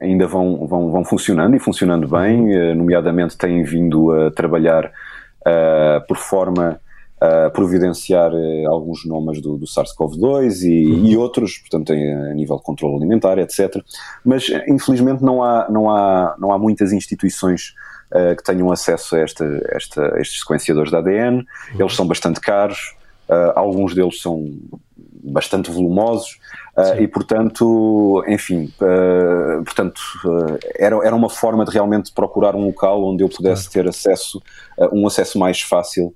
ainda 0.00 0.26
vão, 0.26 0.66
vão, 0.66 0.90
vão 0.90 1.04
funcionando 1.04 1.54
e 1.54 1.58
funcionando 1.58 2.08
bem, 2.08 2.56
uh, 2.56 2.74
nomeadamente 2.74 3.36
têm 3.36 3.62
vindo 3.62 4.10
a 4.12 4.30
trabalhar 4.30 4.86
uh, 4.86 6.06
por 6.06 6.16
forma 6.16 6.80
a 7.20 7.50
providenciar 7.50 8.32
uh, 8.32 8.70
alguns 8.70 9.02
genomas 9.02 9.40
do, 9.40 9.56
do 9.56 9.66
SARS-CoV-2 9.66 10.62
e, 10.62 10.86
uhum. 10.86 11.06
e, 11.06 11.16
outros, 11.16 11.58
portanto, 11.58 11.92
a 11.92 12.34
nível 12.34 12.56
de 12.56 12.62
controle 12.62 12.96
alimentar, 12.96 13.38
etc. 13.38 13.76
Mas, 14.24 14.48
infelizmente, 14.68 15.22
não 15.22 15.42
há, 15.42 15.66
não 15.70 15.90
há, 15.90 16.34
não 16.38 16.52
há 16.52 16.58
muitas 16.58 16.92
instituições 16.92 17.74
uh, 18.12 18.36
que 18.36 18.42
tenham 18.42 18.70
acesso 18.70 19.16
a, 19.16 19.20
esta, 19.20 19.44
esta, 19.70 20.20
estes 20.20 20.40
sequenciadores 20.40 20.90
de 20.90 20.96
ADN. 20.96 21.38
Uhum. 21.38 21.44
Eles 21.80 21.94
são 21.94 22.06
bastante 22.06 22.40
caros, 22.40 22.94
uh, 23.28 23.52
alguns 23.54 23.94
deles 23.94 24.20
são 24.20 24.50
bastante 25.24 25.70
volumosos 25.70 26.38
uh, 26.76 27.00
e 27.00 27.08
portanto, 27.08 28.22
enfim, 28.28 28.70
uh, 28.80 29.64
portanto, 29.64 30.00
uh, 30.26 30.58
era, 30.78 30.96
era 31.06 31.16
uma 31.16 31.30
forma 31.30 31.64
de 31.64 31.70
realmente 31.70 32.12
procurar 32.12 32.54
um 32.54 32.66
local 32.66 33.02
onde 33.04 33.24
eu 33.24 33.28
pudesse 33.28 33.70
ter 33.70 33.88
acesso, 33.88 34.42
um 34.92 35.06
acesso 35.06 35.38
mais 35.38 35.62
fácil 35.62 36.14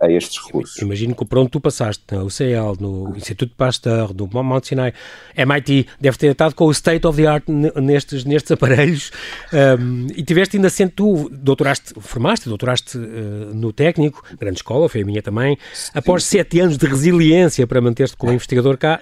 a 0.00 0.10
estes 0.10 0.44
recursos. 0.44 0.76
Imagino 0.82 1.14
que 1.14 1.24
pronto 1.24 1.50
tu 1.50 1.60
passaste 1.60 2.02
no 2.10 2.24
UCL, 2.24 2.76
no 2.80 3.16
Instituto 3.16 3.54
Pasteur, 3.56 4.12
no 4.14 4.28
Mount 4.42 4.64
Sinai, 4.64 4.92
MIT, 5.36 5.86
deve 6.00 6.18
ter 6.18 6.32
estado 6.32 6.54
com 6.54 6.66
o 6.66 6.70
state 6.72 7.06
of 7.06 7.20
the 7.20 7.26
art 7.26 7.44
nestes, 7.48 8.24
nestes 8.24 8.50
aparelhos. 8.50 9.10
Um, 9.52 10.06
e 10.14 10.22
tiveste 10.22 10.56
ainda 10.56 10.70
sendo 10.70 10.90
tu, 10.90 11.28
doutoraste, 11.30 11.94
formaste, 12.00 12.48
doutoraste 12.48 12.98
uh, 12.98 13.54
no 13.54 13.72
técnico, 13.72 14.22
grande 14.38 14.58
escola, 14.58 14.88
foi 14.88 15.02
a 15.02 15.04
minha 15.04 15.22
também, 15.22 15.56
Sim. 15.72 15.92
após 15.94 16.24
sete 16.24 16.60
anos 16.60 16.76
de 16.76 16.86
resiliência 16.86 17.66
para 17.66 17.80
manter-te 17.80 18.16
como 18.16 18.32
investigador 18.32 18.76
cá, 18.76 19.00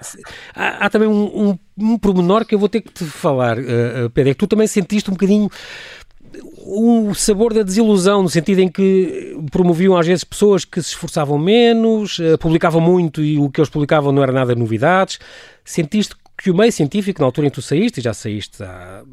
há, 0.53 0.85
há 0.85 0.89
também 0.89 1.07
um, 1.07 1.49
um, 1.49 1.59
um 1.77 1.97
pormenor 1.97 2.45
que 2.45 2.55
eu 2.55 2.59
vou 2.59 2.69
ter 2.69 2.81
que 2.81 2.91
te 2.91 3.03
falar, 3.03 3.57
uh, 3.57 4.09
Pedro, 4.13 4.31
é 4.31 4.33
que 4.33 4.39
tu 4.39 4.47
também 4.47 4.67
sentiste 4.67 5.09
um 5.09 5.13
bocadinho 5.13 5.49
um 6.65 7.13
sabor 7.13 7.53
da 7.53 7.63
desilusão, 7.63 8.23
no 8.23 8.29
sentido 8.29 8.59
em 8.59 8.67
que 8.67 9.37
promoviam 9.51 9.97
às 9.97 10.07
vezes 10.07 10.23
pessoas 10.23 10.65
que 10.65 10.81
se 10.81 10.89
esforçavam 10.89 11.37
menos, 11.37 12.19
uh, 12.19 12.37
publicavam 12.37 12.81
muito 12.81 13.21
e 13.21 13.37
o 13.37 13.49
que 13.49 13.59
eles 13.59 13.69
publicavam 13.69 14.11
não 14.11 14.23
era 14.23 14.31
nada 14.31 14.55
novidades. 14.55 15.19
Sentiste 15.63 16.15
que 16.37 16.51
o 16.51 16.55
meio 16.55 16.71
científico, 16.71 17.21
na 17.21 17.25
altura 17.25 17.47
em 17.47 17.49
que 17.49 17.55
tu 17.55 17.61
saíste, 17.61 17.99
e 17.99 18.03
já 18.03 18.13
saíste 18.13 18.63
há, 18.63 19.03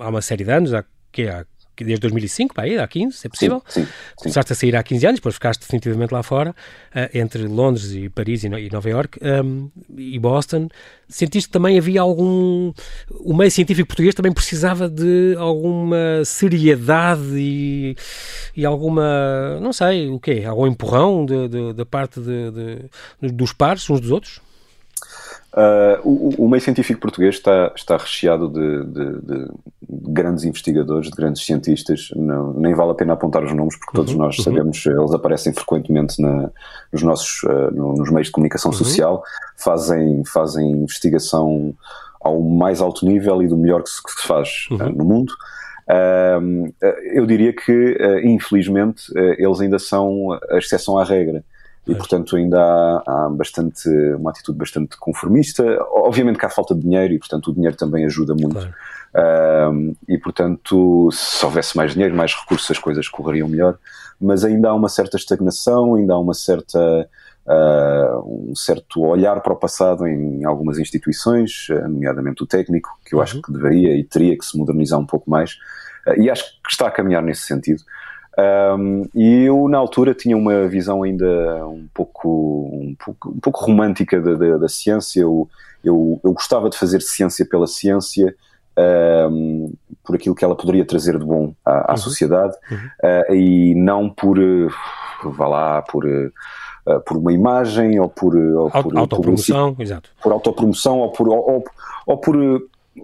há 0.00 0.08
uma 0.08 0.20
série 0.20 0.44
de 0.44 0.50
anos, 0.50 0.74
há, 0.74 0.84
que 1.12 1.28
há 1.28 1.46
desde 1.84 2.00
2005, 2.00 2.54
para 2.54 2.64
aí, 2.64 2.78
há 2.78 2.86
15, 2.86 3.16
se 3.16 3.26
é 3.26 3.30
possível. 3.30 3.62
Sim, 3.68 3.84
sim, 3.84 3.88
Começaste 4.16 4.52
a 4.52 4.56
sair 4.56 4.76
há 4.76 4.82
15 4.82 5.06
anos, 5.06 5.20
depois 5.20 5.34
ficaste 5.34 5.60
definitivamente 5.60 6.12
lá 6.12 6.22
fora, 6.22 6.50
uh, 6.50 7.16
entre 7.16 7.46
Londres 7.46 7.92
e 7.92 8.08
Paris 8.08 8.44
e, 8.44 8.46
e 8.46 8.70
Nova 8.70 8.88
York 8.88 9.18
um, 9.22 9.70
e 9.96 10.18
Boston. 10.18 10.68
Sentiste 11.08 11.48
que 11.48 11.52
também 11.52 11.78
havia 11.78 12.00
algum. 12.00 12.72
O 13.20 13.34
meio 13.34 13.50
científico 13.50 13.86
português 13.88 14.14
também 14.14 14.32
precisava 14.32 14.88
de 14.88 15.36
alguma 15.38 16.24
seriedade 16.24 17.22
e, 17.36 17.96
e 18.56 18.64
alguma. 18.64 19.60
Não 19.60 19.72
sei, 19.72 20.08
o 20.08 20.18
quê? 20.18 20.42
Algum 20.46 20.66
empurrão 20.66 21.24
da 21.74 21.86
parte 21.86 22.20
de, 22.20 22.50
de, 23.20 23.32
dos 23.32 23.52
pares 23.52 23.88
uns 23.88 24.00
dos 24.00 24.10
outros? 24.10 24.40
Uh, 25.56 25.96
o, 26.04 26.44
o, 26.44 26.48
meio 26.50 26.60
científico 26.60 27.00
português 27.00 27.36
está, 27.36 27.72
está 27.74 27.96
recheado 27.96 28.46
de, 28.46 28.84
de, 28.84 29.20
de, 29.22 29.48
grandes 29.88 30.44
investigadores, 30.44 31.08
de 31.08 31.16
grandes 31.16 31.46
cientistas. 31.46 32.10
Não, 32.14 32.52
nem 32.52 32.74
vale 32.74 32.90
a 32.90 32.94
pena 32.94 33.14
apontar 33.14 33.42
os 33.42 33.54
nomes, 33.54 33.74
porque 33.78 33.96
todos 33.96 34.12
uhum, 34.12 34.18
nós 34.18 34.36
uhum. 34.36 34.44
sabemos, 34.44 34.84
eles 34.84 35.14
aparecem 35.14 35.54
frequentemente 35.54 36.20
na, 36.20 36.50
nos 36.92 37.02
nossos 37.02 37.42
uh, 37.44 37.70
nos 37.74 38.10
meios 38.10 38.26
de 38.26 38.32
comunicação 38.32 38.70
uhum. 38.70 38.76
social, 38.76 39.24
fazem, 39.56 40.22
fazem 40.26 40.72
investigação 40.72 41.74
ao 42.20 42.38
mais 42.42 42.82
alto 42.82 43.06
nível 43.06 43.42
e 43.42 43.48
do 43.48 43.56
melhor 43.56 43.82
que 43.82 43.88
se, 43.88 44.02
que 44.02 44.10
se 44.10 44.26
faz 44.26 44.66
uh, 44.72 44.90
no 44.94 45.06
mundo. 45.06 45.32
eu 47.14 47.24
diria 47.24 47.54
que, 47.54 47.96
infelizmente, 48.24 49.04
eles 49.38 49.58
ainda 49.58 49.78
são 49.78 50.32
a 50.50 50.58
exceção 50.58 50.98
à 50.98 51.04
regra 51.04 51.42
e 51.86 51.94
portanto 51.94 52.36
ainda 52.36 52.60
há, 52.60 53.02
há, 53.06 53.28
bastante 53.30 53.88
uma 54.18 54.30
atitude 54.30 54.58
bastante 54.58 54.96
conformista. 54.96 55.64
Obviamente 55.92 56.38
que 56.38 56.46
há 56.46 56.50
falta 56.50 56.74
de 56.74 56.80
dinheiro 56.80 57.14
e 57.14 57.18
portanto 57.18 57.48
o 57.48 57.54
dinheiro 57.54 57.76
também 57.76 58.04
ajuda 58.04 58.34
muito. 58.34 58.54
Claro. 58.54 58.74
Um, 59.72 59.94
e 60.08 60.18
portanto, 60.18 61.08
se 61.10 61.44
houvesse 61.44 61.76
mais 61.76 61.92
dinheiro, 61.92 62.14
mais 62.14 62.34
recursos, 62.34 62.70
as 62.70 62.78
coisas 62.78 63.08
correriam 63.08 63.48
melhor. 63.48 63.78
Mas 64.20 64.44
ainda 64.44 64.68
há 64.68 64.74
uma 64.74 64.88
certa 64.88 65.16
estagnação, 65.16 65.94
ainda 65.94 66.14
há 66.14 66.18
uma 66.18 66.34
certa 66.34 67.08
uh, 67.46 68.50
um 68.50 68.54
certo 68.54 69.02
olhar 69.02 69.40
para 69.40 69.52
o 69.52 69.56
passado 69.56 70.06
em 70.06 70.44
algumas 70.44 70.78
instituições, 70.78 71.68
nomeadamente 71.70 72.42
o 72.42 72.46
técnico, 72.46 72.90
que 73.04 73.14
eu 73.14 73.18
uhum. 73.18 73.22
acho 73.22 73.40
que 73.40 73.52
deveria 73.52 73.96
e 73.96 74.04
teria 74.04 74.36
que 74.36 74.44
se 74.44 74.58
modernizar 74.58 74.98
um 74.98 75.06
pouco 75.06 75.30
mais. 75.30 75.52
Uh, 76.06 76.20
e 76.20 76.30
acho 76.30 76.44
que 76.62 76.70
está 76.70 76.88
a 76.88 76.90
caminhar 76.90 77.22
nesse 77.22 77.42
sentido. 77.42 77.82
Um, 78.38 79.08
e 79.14 79.44
eu, 79.44 79.66
na 79.68 79.78
altura, 79.78 80.14
tinha 80.14 80.36
uma 80.36 80.68
visão 80.68 81.02
ainda 81.02 81.66
um 81.66 81.88
pouco, 81.92 82.68
um 82.70 82.94
pouco, 83.02 83.30
um 83.30 83.40
pouco 83.40 83.64
romântica 83.64 84.20
da, 84.20 84.34
da, 84.34 84.58
da 84.58 84.68
ciência. 84.68 85.22
Eu, 85.22 85.48
eu, 85.82 86.20
eu, 86.22 86.32
gostava 86.32 86.68
de 86.68 86.76
fazer 86.76 87.00
ciência 87.00 87.46
pela 87.46 87.66
ciência, 87.66 88.34
um, 89.30 89.72
por 90.04 90.16
aquilo 90.16 90.34
que 90.34 90.44
ela 90.44 90.54
poderia 90.54 90.84
trazer 90.84 91.18
de 91.18 91.24
bom 91.24 91.54
à, 91.64 91.88
à 91.88 91.90
uhum. 91.92 91.96
sociedade, 91.96 92.54
uhum. 92.70 92.76
Uh, 93.02 93.34
e 93.34 93.74
não 93.74 94.10
por, 94.10 94.38
uh, 94.38 94.70
vá 95.24 95.48
lá, 95.48 95.82
por. 95.82 96.04
Uh, 96.04 96.30
por 97.04 97.16
uma 97.16 97.32
imagem 97.32 97.98
ou 97.98 98.08
por, 98.08 98.36
ou 98.36 98.70
por 98.70 98.96
autopromoção, 98.96 99.74
por, 99.74 99.82
exato. 99.82 100.08
por 100.22 100.30
autopromoção 100.30 101.00
ou 101.00 101.10
por, 101.10 101.28
ou, 101.28 101.64
ou 102.06 102.16
por 102.16 102.36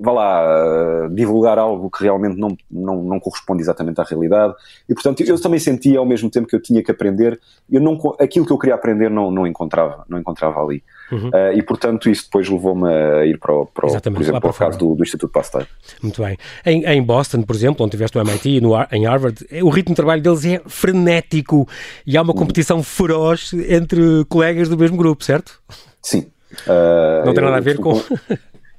vá 0.00 0.12
lá, 0.12 1.08
divulgar 1.12 1.58
algo 1.58 1.90
que 1.90 2.02
realmente 2.02 2.38
não, 2.38 2.56
não, 2.70 3.02
não 3.02 3.20
corresponde 3.20 3.62
exatamente 3.62 4.00
à 4.00 4.04
realidade. 4.04 4.54
E, 4.88 4.94
portanto, 4.94 5.20
eu 5.20 5.40
também 5.40 5.58
sentia 5.58 5.99
ao 5.99 6.06
mesmo 6.06 6.30
tempo 6.30 6.46
que 6.46 6.56
eu 6.56 6.62
tinha 6.62 6.82
que 6.82 6.90
aprender, 6.90 7.38
eu 7.70 7.80
não, 7.80 7.99
aquilo 8.18 8.46
que 8.46 8.52
eu 8.52 8.58
queria 8.58 8.75
aprender 8.75 9.11
não, 9.11 9.30
não 9.30 9.46
encontrava, 9.46 10.04
não 10.08 10.18
encontrava 10.18 10.61
ali. 10.61 10.82
Uhum. 11.11 11.28
Uh, 11.28 11.52
e, 11.54 11.62
portanto, 11.62 12.08
isso 12.08 12.25
depois 12.25 12.49
levou-me 12.49 12.88
a 12.88 13.26
ir 13.26 13.38
para, 13.38 13.52
o, 13.52 13.66
para 13.66 13.87
o, 13.87 14.00
por 14.00 14.22
exemplo, 14.22 14.40
para 14.40 14.50
o 14.50 14.54
caso 14.54 14.78
do, 14.78 14.94
do, 14.94 15.02
Instituto 15.02 15.30
Pasteur. 15.30 15.66
Muito 16.02 16.22
bem. 16.22 16.38
Em, 16.64 16.84
em, 16.84 17.02
Boston, 17.02 17.42
por 17.42 17.54
exemplo, 17.54 17.84
onde 17.84 17.90
tiveste 17.90 18.16
o 18.16 18.20
MIT, 18.20 18.61
no, 18.62 18.72
em 18.90 19.06
Harvard, 19.06 19.46
o 19.62 19.68
ritmo 19.68 19.90
de 19.90 19.96
trabalho 19.96 20.22
deles 20.22 20.44
é 20.46 20.62
frenético 20.66 21.68
e 22.06 22.16
há 22.16 22.22
uma 22.22 22.32
competição 22.32 22.78
uhum. 22.78 22.82
feroz 22.82 23.52
entre 23.68 24.25
colegas 24.28 24.68
do 24.68 24.78
mesmo 24.78 24.96
grupo, 24.96 25.22
certo? 25.22 25.61
Sim. 26.00 26.30
Uh, 26.66 27.26
não 27.26 27.34
tem 27.34 27.44
nada 27.44 27.56
a 27.56 27.61
ver 27.61 27.78
com... 27.78 27.92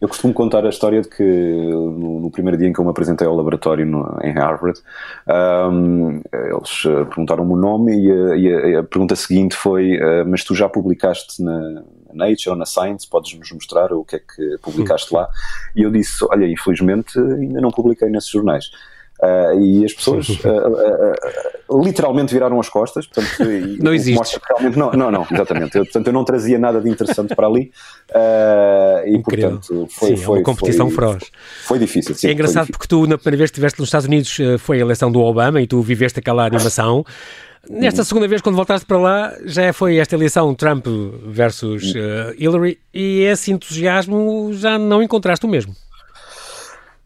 Eu 0.04 0.10
costumo 0.10 0.34
contar 0.34 0.66
a 0.66 0.70
história 0.70 1.02
de 1.02 1.08
que 1.08 1.24
no, 1.24 2.20
no, 2.20 2.30
primeiro 2.30 2.58
dia 2.58 2.68
em 2.68 2.74
que 2.74 2.80
eu 2.80 2.84
me 2.84 2.92
apresentei 2.92 3.26
ao 3.26 3.34
laboratório 3.34 3.86
no, 3.86 4.20
em 4.22 4.34
Harvard, 4.34 4.78
um, 5.72 6.22
eles 6.34 6.84
uh, 6.84 7.06
perguntaram-me 7.06 7.54
o 7.54 7.56
nome 7.56 7.98
e 7.98 8.12
a, 8.12 8.36
e, 8.36 8.76
a, 8.76 8.80
a, 8.82 8.84
pergunta 8.84 9.16
seguinte 9.16 9.56
foi: 9.56 9.96
uh, 9.96 10.28
Mas 10.28 10.44
tu 10.44 10.54
já 10.54 10.68
publicaste 10.68 11.42
na 11.42 11.84
Nature 12.14 12.50
ou 12.50 12.56
na 12.58 12.66
Science? 12.66 13.10
Podes-nos 13.10 13.50
mostrar 13.54 13.94
o 13.94 14.04
que 14.04 14.18
é 14.18 14.20
que 14.20 14.58
publicaste 14.62 15.14
lá? 15.14 15.30
E 15.74 15.84
eu 15.84 15.90
disse: 15.90 16.26
Olha, 16.30 16.48
infelizmente 16.48 17.18
ainda 17.18 17.62
não 17.62 17.72
publiquei 17.72 18.10
nesses 18.10 18.30
jornais. 18.30 18.72
Uh, 19.24 19.62
e 19.62 19.86
as 19.86 19.94
pessoas 19.94 20.28
uh, 20.28 20.50
uh, 21.70 21.82
literalmente 21.82 22.34
viraram 22.34 22.60
as 22.60 22.68
costas. 22.68 23.08
Portanto, 23.08 23.50
não 23.80 23.94
existe. 23.94 24.38
Realmente, 24.50 24.78
não, 24.78 24.92
não, 24.92 25.10
não, 25.10 25.26
exatamente. 25.32 25.78
Eu, 25.78 25.86
portanto, 25.86 26.08
eu 26.08 26.14
não 26.14 26.26
trazia 26.26 26.60
nada 26.60 26.82
de 26.82 26.90
interessante 26.90 27.34
para 27.34 27.48
ali. 27.48 27.72
e, 29.06 29.16
Incrível. 29.16 29.52
portanto, 29.52 29.88
foi, 29.90 30.10
sim, 30.10 30.18
foi 30.18 30.40
uma 30.40 30.44
competição 30.44 30.90
foi, 30.90 30.96
feroz. 30.96 31.32
Foi 31.64 31.80
difícil. 31.80 32.16
Sim, 32.16 32.28
é 32.28 32.32
engraçado 32.34 32.68
porque 32.70 32.88
tu, 32.88 33.08
na 33.08 33.18
primeira 33.18 33.38
vez 33.38 33.50
que 33.50 33.56
estiveste 33.56 33.80
nos 33.80 33.88
Estados 33.88 34.08
Unidos, 34.08 34.38
foi 34.60 34.80
a 34.80 34.82
eleição 34.82 35.10
do 35.10 35.22
Obama 35.22 35.62
e 35.62 35.68
tu 35.68 35.82
viveste 35.82 36.20
aquela 36.20 36.46
animação. 36.46 37.06
Nesta 37.70 38.02
uhum. 38.02 38.06
segunda 38.06 38.28
vez, 38.28 38.42
quando 38.42 38.58
voltaste 38.58 38.86
para 38.86 38.98
lá, 38.98 39.34
já 39.46 39.72
foi 39.72 39.96
esta 39.96 40.16
eleição 40.16 40.54
Trump 40.54 40.86
versus 41.28 41.94
uh, 41.96 42.36
Hillary 42.38 42.78
e 42.94 43.22
esse 43.22 43.54
entusiasmo 43.54 44.52
já 44.54 44.78
não 44.78 45.02
encontraste 45.02 45.46
o 45.46 45.50
mesmo. 45.50 45.74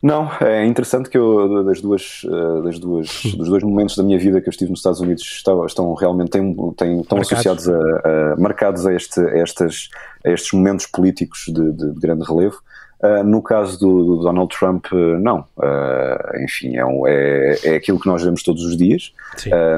Não, 0.02 0.30
é 0.42 0.64
interessante 0.66 1.10
que 1.10 1.18
eu, 1.18 1.64
das 1.64 1.82
duas, 1.82 2.22
eh, 2.24 2.62
das 2.62 2.78
duas, 2.78 3.08
dos 3.36 3.50
dois 3.50 3.64
momentos 3.64 3.98
da 3.98 4.04
minha 4.04 4.20
vida 4.20 4.40
que 4.40 4.48
eu 4.48 4.52
estive 4.52 4.70
nos 4.70 4.80
Estados 4.80 5.00
Unidos 5.00 5.24
estão, 5.24 5.66
estão 5.66 5.94
realmente 5.96 6.30
têm, 6.30 6.54
têm, 6.76 7.02
estão 7.02 7.18
marcados. 7.18 7.32
associados 7.32 7.70
a, 7.70 7.74
a, 7.74 8.36
marcados 8.38 8.86
a, 8.86 8.94
este, 8.94 9.20
a, 9.20 9.38
estas, 9.40 9.90
a 10.24 10.30
estes 10.30 10.52
momentos 10.54 10.86
políticos 10.86 11.46
de, 11.48 11.72
de, 11.72 11.94
de 11.94 12.00
grande 12.00 12.24
relevo. 12.24 12.62
Uh, 13.02 13.24
no 13.24 13.44
caso 13.44 13.80
do, 13.80 14.04
do 14.04 14.24
Donald 14.24 14.56
Trump, 14.56 14.86
uh, 14.92 15.20
não. 15.20 15.46
Uh, 15.56 16.44
enfim, 16.44 16.78
é, 16.78 16.86
um, 16.86 17.08
é, 17.08 17.58
é 17.64 17.76
aquilo 17.76 18.00
que 18.00 18.08
nós 18.08 18.24
vemos 18.24 18.42
todos 18.42 18.64
os 18.64 18.76
dias, 18.76 19.14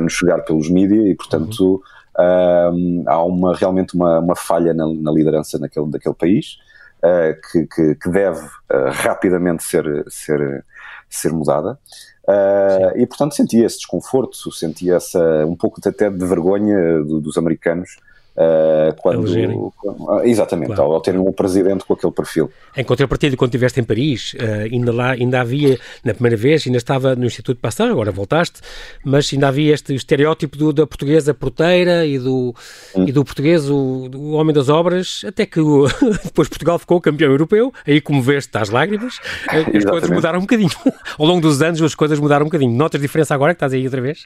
nos 0.01 0.13
chegar 0.13 0.39
pelos 0.39 0.69
mídias 0.69 1.05
e, 1.05 1.15
portanto, 1.15 1.81
uhum. 2.17 3.03
há 3.05 3.23
uma, 3.23 3.55
realmente 3.55 3.93
uma, 3.93 4.19
uma 4.19 4.35
falha 4.35 4.73
na, 4.73 4.85
na 4.87 5.11
liderança 5.11 5.59
naquele, 5.59 5.87
daquele 5.87 6.15
país. 6.15 6.59
Uh, 6.99 7.33
que, 7.49 7.65
que, 7.65 7.95
que, 7.95 8.09
deve 8.09 8.45
uh, 8.45 8.91
rapidamente 8.91 9.63
ser, 9.63 10.03
ser, 10.09 10.65
ser 11.09 11.31
mudada. 11.31 11.79
Uh, 12.27 12.97
e 12.97 13.07
portanto 13.07 13.35
sentia 13.35 13.65
esse 13.65 13.77
desconforto, 13.77 14.51
sentia 14.51 14.95
essa, 14.95 15.45
um 15.45 15.55
pouco 15.55 15.79
até 15.83 16.09
de 16.09 16.25
vergonha 16.25 17.01
do, 17.03 17.21
dos 17.21 17.37
americanos 17.37 17.97
Uh, 18.39 18.95
quando, 19.01 19.73
quando, 19.75 20.23
exatamente, 20.23 20.67
claro. 20.67 20.83
ao, 20.83 20.93
ao 20.93 21.01
terem 21.01 21.19
um 21.19 21.29
presidente 21.29 21.83
com 21.83 21.93
aquele 21.93 22.13
perfil. 22.13 22.49
Em 22.77 22.85
contrapartida, 22.85 23.35
quando 23.35 23.49
estiveste 23.49 23.81
em 23.81 23.83
Paris, 23.83 24.33
uh, 24.35 24.63
ainda 24.71 24.93
lá 24.93 25.11
ainda 25.11 25.41
havia, 25.41 25.77
na 26.05 26.13
primeira 26.13 26.37
vez, 26.37 26.65
ainda 26.65 26.77
estava 26.77 27.17
no 27.17 27.25
Instituto 27.25 27.59
Pasteur, 27.59 27.89
agora 27.91 28.13
voltaste, 28.13 28.61
mas 29.03 29.29
ainda 29.33 29.49
havia 29.49 29.73
este 29.73 29.93
estereótipo 29.93 30.57
do, 30.57 30.71
da 30.71 30.87
portuguesa 30.87 31.33
porteira 31.33 32.05
e 32.05 32.17
do, 32.17 32.55
hum. 32.95 33.05
e 33.05 33.11
do 33.11 33.25
português, 33.25 33.69
o, 33.69 34.07
do 34.09 34.31
homem 34.31 34.55
das 34.55 34.69
obras, 34.69 35.21
até 35.27 35.45
que 35.45 35.59
o, 35.59 35.85
depois 36.23 36.47
Portugal 36.47 36.79
ficou 36.79 37.01
campeão 37.01 37.31
europeu, 37.31 37.73
aí 37.85 37.99
como 37.99 38.21
vês, 38.21 38.45
estás 38.45 38.69
lágrimas, 38.69 39.19
eh, 39.51 39.77
as 39.77 39.83
coisas 39.83 40.09
mudaram 40.09 40.39
um 40.39 40.43
bocadinho. 40.43 40.71
ao 41.19 41.25
longo 41.25 41.41
dos 41.41 41.61
anos 41.61 41.81
as 41.81 41.93
coisas 41.93 42.17
mudaram 42.19 42.45
um 42.45 42.47
bocadinho. 42.47 42.71
Notas 42.71 43.01
diferença 43.01 43.35
agora 43.35 43.53
que 43.53 43.57
estás 43.57 43.73
aí 43.73 43.83
outra 43.83 43.99
vez? 43.99 44.25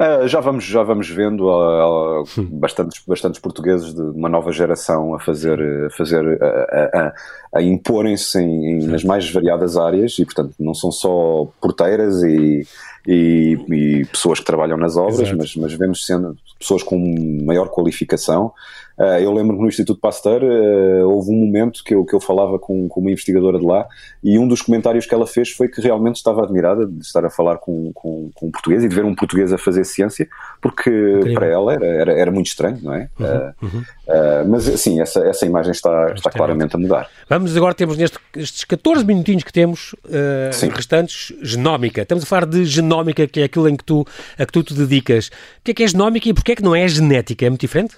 Uh, 0.00 0.26
já, 0.26 0.40
vamos, 0.40 0.64
já 0.64 0.82
vamos 0.82 1.10
vendo 1.10 1.44
uh, 1.44 2.22
uh, 2.22 2.42
bastantes, 2.52 3.02
bastantes 3.06 3.38
portugueses 3.38 3.92
de 3.92 4.00
uma 4.00 4.30
nova 4.30 4.50
geração 4.50 5.14
a 5.14 5.20
fazer, 5.20 5.60
a, 5.60 5.90
fazer, 5.90 6.42
a, 6.42 6.98
a, 6.98 7.58
a 7.58 7.62
imporem-se 7.62 8.38
em, 8.38 8.80
em, 8.80 8.86
nas 8.86 9.04
mais 9.04 9.30
variadas 9.30 9.76
áreas 9.76 10.18
e, 10.18 10.24
portanto, 10.24 10.54
não 10.58 10.72
são 10.72 10.90
só 10.90 11.46
porteiras 11.60 12.22
e, 12.22 12.66
e, 13.06 13.58
e 13.68 14.04
pessoas 14.06 14.40
que 14.40 14.44
trabalham 14.44 14.76
nas 14.76 14.96
obras, 14.96 15.32
mas, 15.32 15.56
mas 15.56 15.72
vemos 15.72 16.04
sendo 16.04 16.36
pessoas 16.58 16.82
com 16.82 16.98
maior 17.44 17.68
qualificação 17.68 18.52
Uh, 19.00 19.18
eu 19.18 19.32
lembro 19.32 19.56
que 19.56 19.62
no 19.62 19.68
Instituto 19.68 19.98
Pasteur 19.98 20.42
uh, 20.42 21.08
houve 21.08 21.30
um 21.30 21.34
momento 21.34 21.82
que 21.82 21.94
eu, 21.94 22.04
que 22.04 22.14
eu 22.14 22.20
falava 22.20 22.58
com, 22.58 22.86
com 22.86 23.00
uma 23.00 23.10
investigadora 23.10 23.58
de 23.58 23.64
lá 23.64 23.86
e 24.22 24.38
um 24.38 24.46
dos 24.46 24.60
comentários 24.60 25.06
que 25.06 25.14
ela 25.14 25.26
fez 25.26 25.50
foi 25.52 25.68
que 25.68 25.80
realmente 25.80 26.16
estava 26.16 26.42
admirada 26.42 26.84
de 26.86 27.00
estar 27.00 27.24
a 27.24 27.30
falar 27.30 27.56
com, 27.56 27.90
com, 27.94 28.30
com 28.34 28.48
um 28.48 28.50
português 28.50 28.84
e 28.84 28.88
de 28.88 28.94
ver 28.94 29.06
um 29.06 29.14
português 29.14 29.54
a 29.54 29.56
fazer 29.56 29.86
ciência, 29.86 30.28
porque 30.60 30.90
Incrível. 30.90 31.34
para 31.34 31.46
ela 31.46 31.72
era, 31.72 31.86
era, 31.86 32.12
era, 32.12 32.30
muito 32.30 32.48
estranho, 32.48 32.78
não 32.82 32.92
é? 32.92 33.08
Uhum, 33.18 33.26
uh, 33.26 33.64
uhum. 33.64 33.84
mas 34.50 34.64
sim, 34.64 35.00
essa, 35.00 35.20
essa 35.20 35.46
imagem 35.46 35.72
está, 35.72 36.12
está 36.14 36.30
claramente 36.30 36.76
a 36.76 36.78
mudar. 36.78 37.08
Vamos 37.26 37.56
agora, 37.56 37.72
temos 37.72 37.96
nestes 37.96 38.64
14 38.64 39.02
minutinhos 39.06 39.44
que 39.44 39.52
temos 39.52 39.94
restantes, 40.74 41.32
genómica. 41.40 42.02
Estamos 42.02 42.24
a 42.24 42.26
falar 42.26 42.44
de 42.44 42.66
genómica, 42.66 42.89
que 43.14 43.40
é 43.40 43.44
aquilo 43.44 43.68
em 43.68 43.76
que 43.76 43.84
tu, 43.84 44.06
a 44.38 44.44
que 44.44 44.52
tu 44.52 44.62
te 44.62 44.74
dedicas. 44.74 45.28
O 45.28 45.64
que 45.64 45.70
é 45.70 45.74
que 45.74 45.84
é 45.84 45.88
genómica 45.88 46.28
e 46.28 46.34
porquê 46.34 46.52
é 46.52 46.56
que 46.56 46.62
não 46.62 46.74
é 46.74 46.86
genética? 46.86 47.46
É 47.46 47.48
muito 47.48 47.60
diferente? 47.60 47.96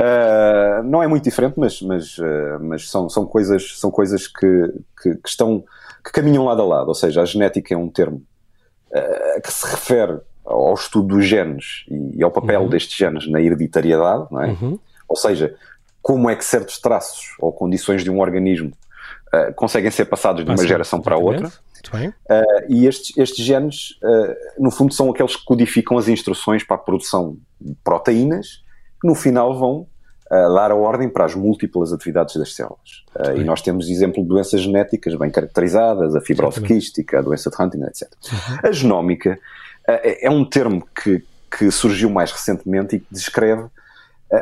Uh, 0.00 0.82
não 0.84 1.02
é 1.02 1.06
muito 1.06 1.24
diferente, 1.24 1.54
mas, 1.58 1.82
mas, 1.82 2.16
uh, 2.16 2.58
mas 2.62 2.88
são, 2.88 3.06
são 3.10 3.26
coisas, 3.26 3.78
são 3.78 3.90
coisas 3.90 4.26
que, 4.26 4.72
que, 5.02 5.14
que, 5.16 5.28
estão, 5.28 5.62
que 6.02 6.10
caminham 6.10 6.46
lado 6.46 6.62
a 6.62 6.64
lado. 6.64 6.88
Ou 6.88 6.94
seja, 6.94 7.20
a 7.20 7.24
genética 7.26 7.74
é 7.74 7.76
um 7.76 7.88
termo 7.88 8.22
uh, 8.90 9.42
que 9.42 9.52
se 9.52 9.66
refere 9.66 10.18
ao 10.42 10.72
estudo 10.72 11.16
dos 11.16 11.26
genes 11.26 11.84
e, 12.16 12.22
ao 12.22 12.30
papel 12.30 12.62
uhum. 12.62 12.68
destes 12.70 12.96
genes 12.96 13.30
na 13.30 13.42
hereditariedade, 13.42 14.26
não 14.30 14.42
é? 14.42 14.46
Uhum. 14.48 14.78
Ou 15.06 15.16
seja, 15.16 15.54
como 16.00 16.30
é 16.30 16.34
que 16.34 16.46
certos 16.46 16.80
traços 16.80 17.36
ou 17.38 17.52
condições 17.52 18.02
de 18.02 18.10
um 18.10 18.20
organismo 18.20 18.72
conseguem 19.54 19.92
ser 19.92 20.06
passados 20.06 20.44
de 20.44 20.50
uma 20.50 20.66
geração 20.66 21.00
para 21.00 21.14
a 21.14 21.18
outra. 21.18 21.52
E 22.68 22.86
estes, 22.86 23.16
estes 23.16 23.44
genes, 23.44 23.98
no 24.58 24.70
fundo, 24.70 24.92
são 24.92 25.10
aqueles 25.10 25.36
que 25.36 25.44
codificam 25.44 25.96
as 25.98 26.08
instruções 26.08 26.64
para 26.64 26.76
a 26.76 26.78
produção 26.78 27.36
de 27.60 27.74
proteínas 27.82 28.62
que 29.00 29.08
no 29.08 29.14
final 29.14 29.58
vão 29.58 29.80
uh, 30.30 30.54
dar 30.54 30.70
a 30.70 30.74
ordem 30.74 31.08
para 31.08 31.24
as 31.24 31.34
múltiplas 31.34 31.92
atividades 31.92 32.36
das 32.36 32.54
células. 32.54 33.04
Uh, 33.16 33.40
e 33.40 33.44
nós 33.44 33.62
temos 33.62 33.88
exemplo 33.88 34.22
de 34.22 34.28
doenças 34.28 34.60
genéticas 34.60 35.14
bem 35.16 35.30
caracterizadas, 35.30 36.14
a 36.14 36.20
fibrose 36.20 36.60
quística, 36.60 37.18
a 37.18 37.22
doença 37.22 37.50
de 37.50 37.60
Huntington, 37.60 37.86
etc. 37.86 38.08
Uhum. 38.32 38.58
A 38.62 38.72
genómica 38.72 39.38
uh, 39.88 40.00
é 40.02 40.30
um 40.30 40.44
termo 40.44 40.86
que, 41.02 41.24
que 41.50 41.70
surgiu 41.70 42.10
mais 42.10 42.30
recentemente 42.30 42.96
e 42.96 43.00
que 43.00 43.06
descreve, 43.10 43.64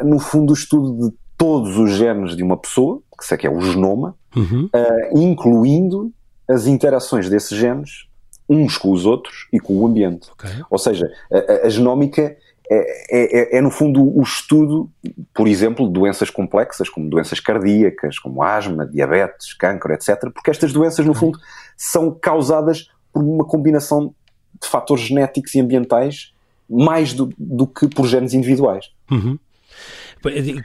no 0.05 0.19
fundo, 0.19 0.51
o 0.51 0.55
estudo 0.55 1.09
de 1.09 1.17
todos 1.39 1.79
os 1.79 1.93
genes 1.93 2.37
de 2.37 2.43
uma 2.43 2.59
pessoa, 2.59 3.01
que 3.19 3.35
é, 3.35 3.37
que 3.39 3.47
é 3.47 3.51
o 3.51 3.59
genoma, 3.61 4.15
uhum. 4.37 4.69
incluindo 5.15 6.13
as 6.49 6.67
interações 6.67 7.29
desses 7.29 7.57
genes 7.57 8.09
uns 8.49 8.79
com 8.79 8.91
os 8.93 9.05
outros 9.05 9.47
e 9.53 9.61
com 9.61 9.75
o 9.75 9.87
ambiente. 9.87 10.31
Okay. 10.33 10.51
Ou 10.71 10.79
seja, 10.79 11.11
a, 11.31 11.67
a 11.67 11.69
genómica 11.69 12.37
é, 12.71 13.57
é, 13.57 13.59
é, 13.59 13.61
no 13.61 13.71
fundo 13.71 14.03
o 14.03 14.23
estudo, 14.23 14.91
por 15.35 15.49
exemplo, 15.49 15.87
de 15.87 15.93
doenças 15.93 16.31
complexas, 16.31 16.89
como 16.89 17.09
doenças 17.09 17.41
cardíacas, 17.41 18.19
como 18.19 18.43
asma, 18.43 18.87
diabetes, 18.87 19.55
câncer, 19.55 19.91
etc., 19.93 20.31
porque 20.33 20.51
estas 20.51 20.73
doenças, 20.73 21.05
no 21.07 21.15
fundo, 21.15 21.39
são 21.77 22.11
causadas 22.11 22.89
por 23.13 23.23
uma 23.23 23.45
combinação 23.45 24.15
de 24.61 24.69
fatores 24.69 25.05
genéticos 25.05 25.55
e 25.55 25.61
ambientais 25.61 26.33
mais 26.69 27.15
do, 27.15 27.33
do 27.39 27.67
que 27.67 27.89
por 27.89 28.07
genes 28.07 28.35
individuais. 28.35 28.91
Uhum. 29.11 29.39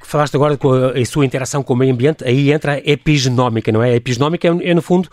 Falaste 0.04 0.36
agora 0.36 0.58
com 0.58 0.74
a, 0.74 0.91
a, 0.91 1.06
sua 1.06 1.26
interação 1.26 1.63
com 1.63 1.74
o 1.74 1.78
meio 1.78 1.93
ambiente, 1.93 2.26
aí 2.26 2.52
entra 2.52 2.74
a 2.74 2.80
epigenómica, 2.80 3.72
não 3.72 3.82
é? 3.82 3.91
A 3.91 3.96
epigenómica 3.96 4.48
é, 4.48 4.72
é 4.72 4.74
no 4.74 4.82
fundo, 4.82 5.10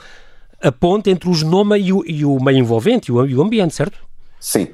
a 0.61 0.71
ponte 0.71 1.11
entre 1.11 1.29
o 1.29 1.35
genoma 1.35 1.79
e 1.79 1.93
o, 1.93 2.05
e 2.07 2.25
o 2.25 2.39
meio 2.43 2.59
envolvente 2.59 3.11
e 3.11 3.13
o, 3.13 3.27
e 3.27 3.35
o 3.35 3.43
ambiente, 3.43 3.75
certo? 3.75 3.99
Sim. 4.39 4.65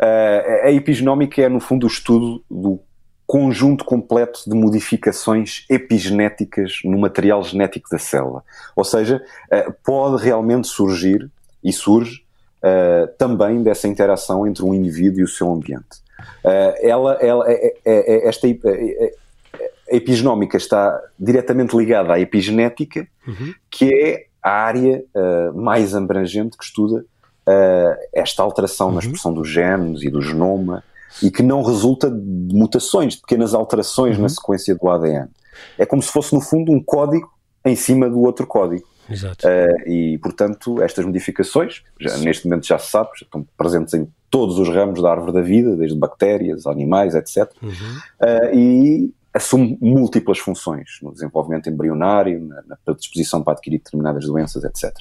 Uh, 0.00 0.64
a 0.64 0.70
epigenómica 0.72 1.42
é, 1.42 1.48
no 1.48 1.60
fundo, 1.60 1.84
o 1.84 1.86
estudo 1.86 2.42
do 2.50 2.80
conjunto 3.26 3.84
completo 3.84 4.48
de 4.48 4.54
modificações 4.54 5.64
epigenéticas 5.68 6.80
no 6.84 6.98
material 6.98 7.42
genético 7.42 7.88
da 7.90 7.98
célula. 7.98 8.42
Ou 8.74 8.84
seja, 8.84 9.22
uh, 9.52 9.74
pode 9.84 10.22
realmente 10.22 10.68
surgir, 10.68 11.30
e 11.64 11.72
surge, 11.72 12.22
uh, 12.62 13.08
também 13.18 13.62
dessa 13.62 13.88
interação 13.88 14.46
entre 14.46 14.64
um 14.64 14.74
indivíduo 14.74 15.20
e 15.20 15.24
o 15.24 15.28
seu 15.28 15.52
ambiente. 15.52 16.04
ela, 16.82 17.14
ela, 17.14 17.44
é, 17.50 17.74
é, 17.84 18.14
é, 18.14 18.28
esta 18.28 18.46
a 19.90 19.94
epigenómica 19.94 20.56
está 20.56 21.00
diretamente 21.18 21.76
ligada 21.76 22.14
à 22.14 22.20
epigenética, 22.20 23.06
uhum. 23.26 23.54
que 23.70 23.92
é 23.94 24.25
a 24.46 24.50
área 24.50 25.04
mais 25.54 25.94
abrangente 25.94 26.56
que 26.56 26.64
estuda 26.64 27.04
uh, 27.46 27.96
esta 28.12 28.42
alteração 28.42 28.88
uhum. 28.88 28.94
na 28.94 29.00
expressão 29.00 29.32
dos 29.32 29.48
genes 29.48 30.02
e 30.02 30.10
do 30.10 30.20
genoma 30.20 30.82
e 31.22 31.30
que 31.30 31.42
não 31.42 31.62
resulta 31.62 32.10
de 32.10 32.54
mutações, 32.54 33.14
de 33.14 33.20
pequenas 33.20 33.54
alterações 33.54 34.16
uhum. 34.16 34.22
na 34.22 34.28
sequência 34.28 34.74
do 34.74 34.88
ADN. 34.88 35.28
É 35.78 35.86
como 35.86 36.02
se 36.02 36.10
fosse, 36.10 36.34
no 36.34 36.40
fundo, 36.40 36.72
um 36.72 36.82
código 36.82 37.30
em 37.64 37.74
cima 37.74 38.10
do 38.10 38.20
outro 38.20 38.46
código. 38.46 38.84
Exato. 39.08 39.46
Uh, 39.46 39.88
e, 39.88 40.18
portanto, 40.18 40.82
estas 40.82 41.04
modificações, 41.04 41.82
já, 41.98 42.16
neste 42.18 42.46
momento 42.46 42.66
já 42.66 42.78
se 42.78 42.90
sabe, 42.90 43.10
já 43.18 43.24
estão 43.24 43.46
presentes 43.56 43.94
em 43.94 44.06
todos 44.28 44.58
os 44.58 44.68
ramos 44.68 45.00
da 45.00 45.10
árvore 45.10 45.32
da 45.32 45.40
vida, 45.40 45.76
desde 45.76 45.96
bactérias, 45.96 46.66
animais, 46.66 47.14
etc. 47.14 47.50
Uhum. 47.62 47.70
Uh, 47.70 48.54
e 48.54 49.14
assume 49.36 49.76
múltiplas 49.80 50.38
funções 50.38 50.98
no 51.02 51.12
desenvolvimento 51.12 51.68
embrionário, 51.68 52.40
na, 52.40 52.62
na 52.66 52.76
predisposição 52.76 53.42
para 53.42 53.52
adquirir 53.52 53.78
determinadas 53.78 54.24
doenças, 54.24 54.64
etc. 54.64 54.94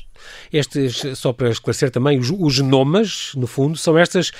Estes, 0.52 1.17
só 1.17 1.32
para 1.32 1.50
esclarecer 1.50 1.89
também, 1.89 2.19
os, 2.19 2.30
os 2.30 2.54
genomas, 2.54 3.32
no 3.36 3.48
fundo, 3.48 3.78
são 3.78 3.98
estas 3.98 4.32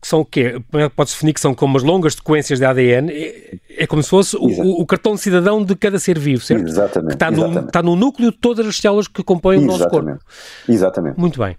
que 0.00 0.08
são 0.08 0.20
o 0.20 0.24
quê? 0.24 0.62
Pode-se 0.94 1.16
definir 1.16 1.32
que 1.32 1.40
são 1.40 1.54
como 1.54 1.78
as 1.78 1.82
longas 1.82 2.12
sequências 2.12 2.58
de 2.58 2.64
ADN, 2.66 3.10
é, 3.10 3.58
é 3.70 3.86
como 3.86 4.02
se 4.02 4.10
fosse 4.10 4.36
o, 4.36 4.82
o, 4.82 4.84
cartão 4.84 5.14
de 5.14 5.20
cidadão 5.22 5.64
de 5.64 5.74
cada 5.74 5.98
ser 5.98 6.18
vivo, 6.18 6.44
certo? 6.44 6.68
Exatamente. 6.68 7.08
Que 7.08 7.14
está, 7.14 7.32
exatamente. 7.32 7.60
No, 7.62 7.66
está 7.66 7.82
no 7.82 7.96
núcleo 7.96 8.30
de 8.30 8.36
todas 8.36 8.66
as 8.66 8.76
células 8.76 9.08
que 9.08 9.22
compõem 9.22 9.60
o 9.60 9.66
nosso 9.66 9.88
corpo. 9.88 10.18
Exatamente. 10.68 11.18
Muito 11.18 11.38
bem. 11.38 11.56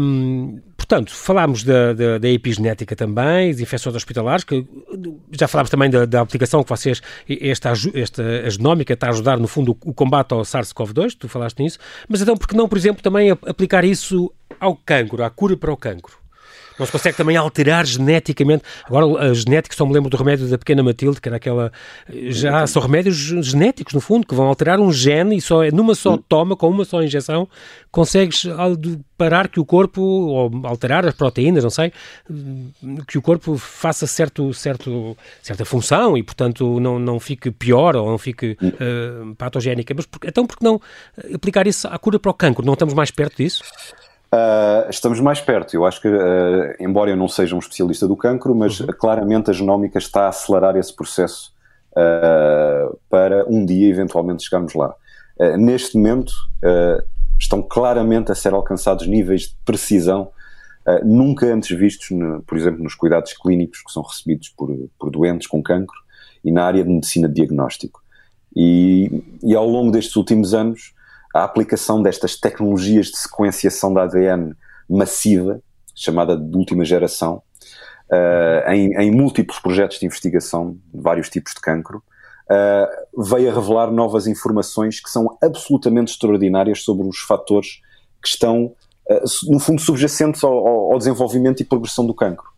Um, 0.00 0.60
portanto, 0.88 1.14
falámos 1.14 1.62
da, 1.62 1.92
da, 1.92 2.18
da, 2.18 2.28
epigenética 2.30 2.96
também, 2.96 3.52
das 3.52 3.60
infecções 3.60 3.94
hospitalares, 3.94 4.42
que 4.42 4.66
já 5.32 5.46
falámos 5.46 5.70
também 5.70 5.90
da, 5.90 6.06
da 6.06 6.22
aplicação 6.22 6.64
que 6.64 6.70
vocês, 6.70 7.02
esta, 7.28 7.72
esta 7.94 8.22
a 8.22 8.48
genómica 8.48 8.94
está 8.94 9.08
a 9.08 9.10
ajudar, 9.10 9.38
no 9.38 9.46
fundo, 9.46 9.72
o, 9.84 9.90
o 9.90 9.92
combate 9.92 10.32
ao 10.32 10.40
SARS-CoV-2, 10.40 11.14
tu 11.18 11.28
falaste 11.28 11.62
nisso, 11.62 11.78
mas 12.08 12.22
então, 12.22 12.34
porque 12.36 12.56
não, 12.56 12.66
por 12.66 12.78
exemplo, 12.78 13.02
também 13.02 13.30
aplicar 13.30 13.84
isso 13.84 14.32
ao 14.58 14.74
cancro, 14.74 15.22
à 15.22 15.28
cura 15.28 15.58
para 15.58 15.70
o 15.70 15.76
cancro? 15.76 16.16
Não 16.78 16.86
se 16.86 16.92
consegue 16.92 17.16
também 17.16 17.36
alterar 17.36 17.84
geneticamente. 17.84 18.62
Agora, 18.84 19.30
a 19.30 19.34
genética, 19.34 19.74
só 19.74 19.84
me 19.84 19.92
lembro 19.92 20.10
do 20.10 20.16
remédio 20.16 20.48
da 20.48 20.58
pequena 20.58 20.82
Matilde, 20.82 21.20
que 21.20 21.28
era 21.28 21.36
aquela. 21.36 21.72
Já 22.28 22.66
são 22.66 22.80
remédios 22.80 23.16
genéticos, 23.16 23.94
no 23.94 24.00
fundo, 24.00 24.26
que 24.26 24.34
vão 24.34 24.46
alterar 24.46 24.80
um 24.80 24.92
gene 24.92 25.36
e 25.36 25.40
só 25.40 25.64
numa 25.72 25.94
só 25.94 26.16
toma, 26.16 26.56
com 26.56 26.68
uma 26.68 26.84
só 26.84 27.02
injeção, 27.02 27.48
consegues 27.90 28.46
parar 29.16 29.48
que 29.48 29.58
o 29.58 29.64
corpo, 29.64 30.00
ou 30.00 30.50
alterar 30.64 31.04
as 31.04 31.14
proteínas, 31.14 31.64
não 31.64 31.70
sei, 31.70 31.92
que 33.06 33.18
o 33.18 33.22
corpo 33.22 33.58
faça 33.58 34.06
certo, 34.06 34.54
certo, 34.54 35.16
certa 35.42 35.64
função 35.64 36.16
e, 36.16 36.22
portanto, 36.22 36.78
não, 36.78 36.98
não 36.98 37.18
fique 37.18 37.50
pior 37.50 37.96
ou 37.96 38.08
não 38.08 38.18
fique 38.18 38.56
uh, 38.62 39.34
patogénica. 39.34 39.92
Mas 39.94 40.06
então, 40.24 40.46
por 40.46 40.56
que 40.56 40.64
não 40.64 40.80
aplicar 41.34 41.66
isso 41.66 41.88
à 41.88 41.98
cura 41.98 42.18
para 42.18 42.30
o 42.30 42.34
cancro? 42.34 42.64
Não 42.64 42.74
estamos 42.74 42.94
mais 42.94 43.10
perto 43.10 43.38
disso? 43.38 43.62
Uh, 44.32 44.90
estamos 44.90 45.20
mais 45.20 45.40
perto. 45.40 45.74
Eu 45.74 45.86
acho 45.86 46.00
que, 46.02 46.08
uh, 46.08 46.74
embora 46.78 47.10
eu 47.10 47.16
não 47.16 47.28
seja 47.28 47.54
um 47.56 47.58
especialista 47.58 48.06
do 48.06 48.16
cancro, 48.16 48.54
mas 48.54 48.78
uhum. 48.78 48.88
claramente 48.98 49.50
a 49.50 49.54
genómica 49.54 49.98
está 49.98 50.24
a 50.24 50.28
acelerar 50.28 50.76
esse 50.76 50.94
processo 50.94 51.52
uh, 51.92 52.98
para 53.08 53.46
um 53.48 53.64
dia 53.64 53.88
eventualmente 53.88 54.44
chegarmos 54.44 54.74
lá. 54.74 54.94
neste 55.58 55.96
momento, 55.96 56.32
estão 57.38 57.62
claramente 57.62 58.32
a 58.32 58.34
ser 58.34 58.52
alcançados 58.52 59.06
níveis 59.06 59.42
de 59.42 59.56
precisão 59.64 60.30
nunca 61.04 61.46
antes 61.46 61.76
vistos, 61.78 62.10
no, 62.10 62.42
por 62.42 62.56
exemplo, 62.56 62.82
nos 62.82 62.94
cuidados 62.94 63.34
clínicos 63.34 63.82
que 63.82 63.92
são 63.92 64.02
recebidos 64.02 64.48
por, 64.48 64.74
por 64.98 65.10
doentes 65.10 65.46
com 65.46 65.62
cancro 65.62 65.96
e 66.42 66.50
na 66.50 66.64
área 66.64 66.82
de 66.82 66.90
medicina 66.90 67.28
de 67.28 67.34
diagnóstico. 67.34 68.02
E, 68.56 69.22
e 69.42 69.54
ao 69.54 69.68
longo 69.68 69.92
destes 69.92 70.16
últimos 70.16 70.54
anos, 70.54 70.94
a 71.38 71.44
aplicação 71.44 72.02
destas 72.02 72.36
tecnologias 72.36 73.06
de 73.06 73.18
sequenciação 73.18 73.92
da 73.94 74.02
ADN 74.02 74.54
massiva, 74.88 75.60
chamada 75.94 76.36
de 76.36 76.56
última 76.56 76.84
geração, 76.84 77.42
uh, 78.10 78.70
em, 78.70 78.94
em, 78.96 79.10
múltiplos 79.10 79.58
projetos 79.60 79.98
de 79.98 80.06
investigação 80.06 80.78
de 80.92 81.00
vários 81.00 81.28
tipos 81.28 81.52
de 81.54 81.60
cancro, 81.60 82.02
uh, 82.50 83.24
veio 83.24 83.50
a 83.50 83.54
revelar 83.54 83.90
novas 83.90 84.26
informações 84.26 85.00
que 85.00 85.10
são 85.10 85.36
absolutamente 85.42 86.12
extraordinárias 86.12 86.82
sobre 86.82 87.06
os 87.06 87.18
fatores 87.18 87.80
que 88.22 88.28
estão, 88.28 88.74
uh, 89.08 89.50
no 89.50 89.60
fundo, 89.60 89.80
subjacentes 89.80 90.42
ao, 90.42 90.66
ao, 90.92 90.98
desenvolvimento 90.98 91.60
e 91.60 91.64
progressão 91.64 92.04
do 92.06 92.14
cancro. 92.14 92.48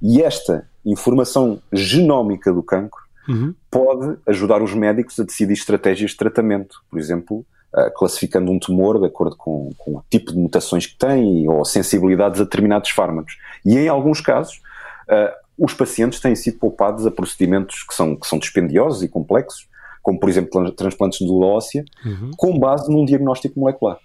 E 0.00 0.22
esta 0.22 0.66
informação 0.84 1.60
genómica 1.72 2.52
do 2.52 2.62
cancro 2.62 3.00
uhum. 3.28 3.54
pode 3.70 4.18
ajudar 4.26 4.62
os 4.62 4.74
médicos 4.74 5.20
a 5.20 5.22
decidir 5.22 5.52
estratégias 5.52 6.12
de 6.12 6.16
tratamento. 6.16 6.82
Por 6.90 6.98
exemplo, 6.98 7.46
classificando 7.94 8.50
um 8.50 8.58
tumor 8.58 8.98
de 8.98 9.06
acordo 9.06 9.34
com, 9.36 9.70
com, 9.78 9.96
o 9.96 10.04
tipo 10.10 10.32
de 10.32 10.38
mutações 10.38 10.86
que 10.86 10.96
tem 10.96 11.48
ou 11.48 11.64
sensibilidades 11.64 12.40
a 12.40 12.44
determinados 12.44 12.90
fármacos. 12.90 13.38
E 13.64 13.78
em 13.78 13.88
alguns 13.88 14.20
casos, 14.20 14.60
uh, 15.08 15.32
os 15.58 15.72
pacientes 15.72 16.20
têm 16.20 16.34
sido 16.34 16.58
poupados 16.58 17.06
a 17.06 17.10
procedimentos 17.10 17.82
que 17.82 17.94
são, 17.94 18.16
que 18.16 18.26
são 18.26 18.38
dispendiosos 18.38 19.02
e 19.02 19.08
complexos, 19.08 19.68
como 20.02 20.18
por 20.18 20.28
exemplo 20.28 20.70
transplantes 20.72 21.18
de 21.18 21.24
medula 21.24 21.46
óssea, 21.46 21.84
uhum. 22.04 22.30
com 22.36 22.58
base 22.58 22.90
num 22.90 23.04
diagnóstico 23.04 23.58
molecular. 23.58 23.98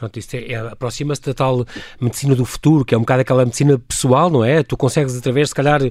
Pronto, 0.00 0.18
isso 0.18 0.34
é, 0.34 0.52
é, 0.52 0.56
aproxima-se 0.56 1.20
da 1.20 1.34
tal 1.34 1.66
medicina 2.00 2.34
do 2.34 2.46
futuro, 2.46 2.86
que 2.86 2.94
é 2.94 2.96
um 2.96 3.02
bocado 3.02 3.20
aquela 3.20 3.44
medicina 3.44 3.78
pessoal, 3.78 4.30
não 4.30 4.42
é? 4.42 4.62
Tu 4.62 4.74
consegues, 4.74 5.14
através, 5.14 5.50
se 5.50 5.54
calhar, 5.54 5.82
eh, 5.82 5.90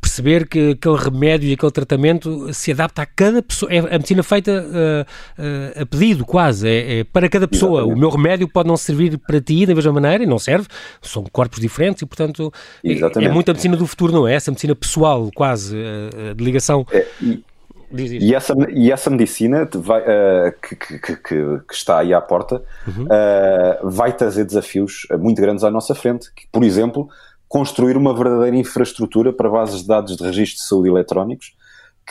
perceber 0.00 0.48
que 0.48 0.70
aquele 0.70 0.96
remédio 0.96 1.50
e 1.50 1.52
aquele 1.52 1.70
tratamento 1.70 2.50
se 2.54 2.72
adapta 2.72 3.02
a 3.02 3.06
cada 3.06 3.42
pessoa. 3.42 3.70
É 3.70 3.80
a 3.80 3.98
medicina 3.98 4.22
feita 4.22 4.50
uh, 4.50 5.42
uh, 5.42 5.82
a 5.82 5.84
pedido, 5.84 6.24
quase. 6.24 6.66
É, 6.66 7.00
é 7.00 7.04
para 7.04 7.28
cada 7.28 7.46
pessoa. 7.46 7.80
Exatamente. 7.80 7.98
O 7.98 8.00
meu 8.00 8.08
remédio 8.08 8.48
pode 8.48 8.66
não 8.66 8.78
servir 8.78 9.18
para 9.18 9.38
ti 9.42 9.66
da 9.66 9.74
mesma 9.74 9.92
maneira, 9.92 10.24
e 10.24 10.26
não 10.26 10.38
serve. 10.38 10.66
São 11.02 11.22
corpos 11.30 11.60
diferentes 11.60 12.00
e, 12.00 12.06
portanto, 12.06 12.50
é, 12.82 13.24
é 13.24 13.28
muita 13.28 13.52
medicina 13.52 13.76
do 13.76 13.86
futuro, 13.86 14.10
não 14.10 14.26
é? 14.26 14.32
Essa 14.32 14.50
medicina 14.50 14.74
pessoal, 14.74 15.30
quase, 15.34 15.76
uh, 15.76 16.34
de 16.34 16.42
ligação. 16.42 16.86
É, 16.90 17.06
e 17.20 17.44
Diz, 17.90 18.10
diz. 18.10 18.22
E, 18.22 18.34
essa, 18.34 18.54
e 18.70 18.90
essa 18.90 19.10
medicina 19.10 19.68
vai, 19.74 20.00
uh, 20.02 20.52
que, 20.60 20.76
que, 20.76 20.98
que, 20.98 21.16
que, 21.16 21.74
está 21.74 21.98
aí 22.00 22.12
à 22.12 22.20
porta 22.20 22.62
uhum. 22.86 23.04
uh, 23.04 23.90
vai 23.90 24.12
trazer 24.12 24.44
desafios 24.44 25.06
muito 25.18 25.40
grandes 25.40 25.64
à 25.64 25.70
nossa 25.70 25.94
frente. 25.94 26.32
Que, 26.34 26.46
por 26.50 26.64
exemplo, 26.64 27.08
construir 27.48 27.96
uma 27.96 28.14
verdadeira 28.14 28.56
infraestrutura 28.56 29.32
para 29.32 29.48
bases 29.48 29.82
de 29.82 29.88
dados 29.88 30.16
de 30.16 30.24
registro 30.24 30.62
de 30.62 30.68
saúde 30.68 30.88
eletrónicos 30.88 31.54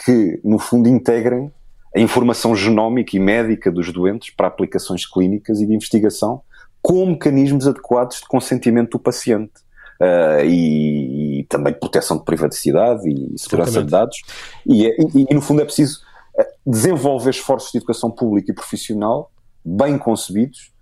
que, 0.04 0.40
no 0.42 0.58
fundo, 0.58 0.88
integrem 0.88 1.52
a 1.94 2.00
informação 2.00 2.56
genómica 2.56 3.16
e 3.16 3.20
médica 3.20 3.70
dos 3.70 3.92
doentes 3.92 4.30
para 4.30 4.48
aplicações 4.48 5.06
clínicas 5.06 5.60
e 5.60 5.66
de 5.66 5.74
investigação 5.74 6.42
com 6.82 7.06
mecanismos 7.06 7.66
adequados 7.66 8.20
de 8.20 8.26
consentimento 8.26 8.92
do 8.92 8.98
paciente. 8.98 9.52
Uh, 10.00 10.44
e, 10.44 11.40
e, 11.40 11.44
também 11.44 11.72
proteção 11.72 12.18
de 12.18 12.24
privacidade 12.24 13.08
e 13.08 13.38
segurança 13.38 13.80
Exatamente. 13.80 13.84
de 13.84 13.90
dados. 13.90 14.22
E, 14.66 14.86
é, 14.86 14.96
e, 14.98 15.26
e, 15.30 15.34
no 15.34 15.40
fundo, 15.40 15.62
é 15.62 15.64
preciso 15.64 16.00
eh, 16.36 16.48
desenvolver 16.66 17.30
esforços 17.30 17.70
de 17.70 17.78
educação 17.78 18.10
pública 18.10 18.50
e 18.50 18.54
profissional 18.54 19.30
bem 19.64 19.96
concebidos 19.96 20.72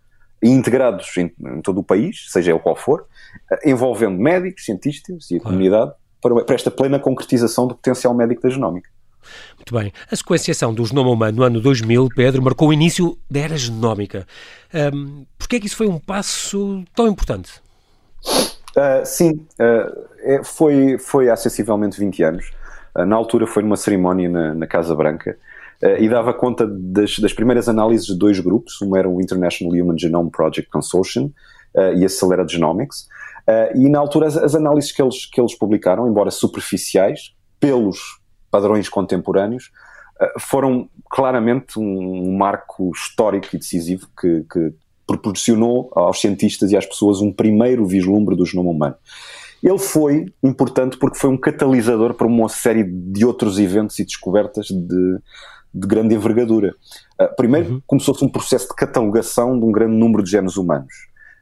e 0.42 0.48
integrados 0.48 1.14
em, 1.16 1.30
em 1.40 1.60
todo 1.60 1.80
o 1.80 1.84
país, 1.84 2.26
seja 2.30 2.52
ele 2.52 2.58
qual 2.58 2.74
for, 2.74 3.02
uh, 3.02 3.68
envolvendo 3.68 4.18
médicos, 4.18 4.64
cientistas 4.64 5.30
e 5.30 5.36
a 5.36 5.40
comunidade 5.40 5.92
para, 6.20 6.44
para 6.44 6.54
esta 6.54 6.70
plena 6.70 6.98
concretização 6.98 7.66
do 7.66 7.74
potencial 7.74 8.14
médico 8.14 8.42
da 8.42 8.48
genómica. 8.48 8.88
Muito 9.56 9.74
bem. 9.74 9.92
A 10.10 10.16
sequenciação 10.16 10.74
do 10.74 10.84
genoma 10.84 11.10
humano 11.10 11.38
no 11.38 11.42
ano 11.44 11.60
2000, 11.60 12.08
Pedro, 12.14 12.42
marcou 12.42 12.68
o 12.68 12.72
início 12.72 13.16
da 13.30 13.40
era 13.40 13.56
genómica. 13.56 14.26
Um, 14.92 15.24
Porquê 15.38 15.56
é 15.56 15.60
que 15.60 15.66
isso 15.66 15.76
foi 15.76 15.86
um 15.86 15.98
passo 15.98 16.82
tão 16.94 17.06
importante? 17.06 17.52
Uh, 18.76 19.04
sim, 19.04 19.46
uh, 19.60 20.44
foi, 20.44 20.96
foi 20.98 21.28
há 21.28 21.36
sensivelmente 21.36 21.98
20 21.98 22.22
anos. 22.22 22.50
Uh, 22.96 23.04
na 23.04 23.16
altura 23.16 23.46
foi 23.46 23.62
numa 23.62 23.76
cerimónia 23.76 24.28
na, 24.28 24.54
na 24.54 24.66
Casa 24.66 24.94
Branca 24.94 25.36
e 25.98 26.08
dava 26.08 26.32
conta 26.32 26.64
das, 26.64 27.18
das, 27.18 27.32
primeiras 27.32 27.68
análises 27.68 28.06
de 28.06 28.16
dois 28.16 28.38
grupos. 28.38 28.80
Um 28.80 28.96
era 28.96 29.08
o 29.08 29.20
International 29.20 29.74
Human 29.74 29.98
Genome 29.98 30.30
Project 30.30 30.70
Consortium 30.70 31.32
e 31.96 32.04
a 32.04 32.08
Celera 32.08 32.46
Genomics. 32.46 33.08
e 33.74 33.88
na 33.88 33.98
altura 33.98 34.28
as, 34.28 34.36
as, 34.36 34.54
análises 34.54 34.92
que 34.92 35.02
eles, 35.02 35.26
que 35.26 35.40
eles 35.40 35.58
publicaram, 35.58 36.06
embora 36.06 36.30
superficiais, 36.30 37.34
pelos 37.58 37.98
padrões 38.48 38.88
contemporâneos, 38.88 39.72
foram 40.38 40.88
claramente 41.10 41.80
um, 41.80 42.28
um 42.28 42.36
marco 42.36 42.92
histórico 42.94 43.48
e 43.52 43.58
decisivo 43.58 44.06
que, 44.16 44.44
que 44.48 44.72
proporcionou 45.06 45.90
aos 45.94 46.20
cientistas 46.20 46.70
e 46.70 46.76
às 46.76 46.86
pessoas 46.86 47.20
um 47.20 47.32
primeiro 47.32 47.86
vislumbre 47.86 48.36
do 48.36 48.46
genoma 48.46 48.70
humano. 48.70 48.96
Ele 49.62 49.78
foi 49.78 50.26
importante 50.42 50.96
porque 50.96 51.18
foi 51.18 51.30
um 51.30 51.36
catalisador 51.36 52.14
para 52.14 52.26
uma 52.26 52.48
série 52.48 52.82
de 52.84 53.24
outros 53.24 53.58
eventos 53.58 53.98
e 53.98 54.04
descobertas 54.04 54.66
de, 54.66 55.18
de 55.72 55.86
grande 55.86 56.14
envergadura. 56.14 56.74
Uh, 57.20 57.36
primeiro, 57.36 57.74
uhum. 57.74 57.82
começou-se 57.86 58.24
um 58.24 58.28
processo 58.28 58.68
de 58.68 58.74
catalogação 58.74 59.58
de 59.58 59.64
um 59.64 59.70
grande 59.70 59.96
número 59.96 60.24
de 60.24 60.30
genes 60.30 60.56
humanos 60.56 60.92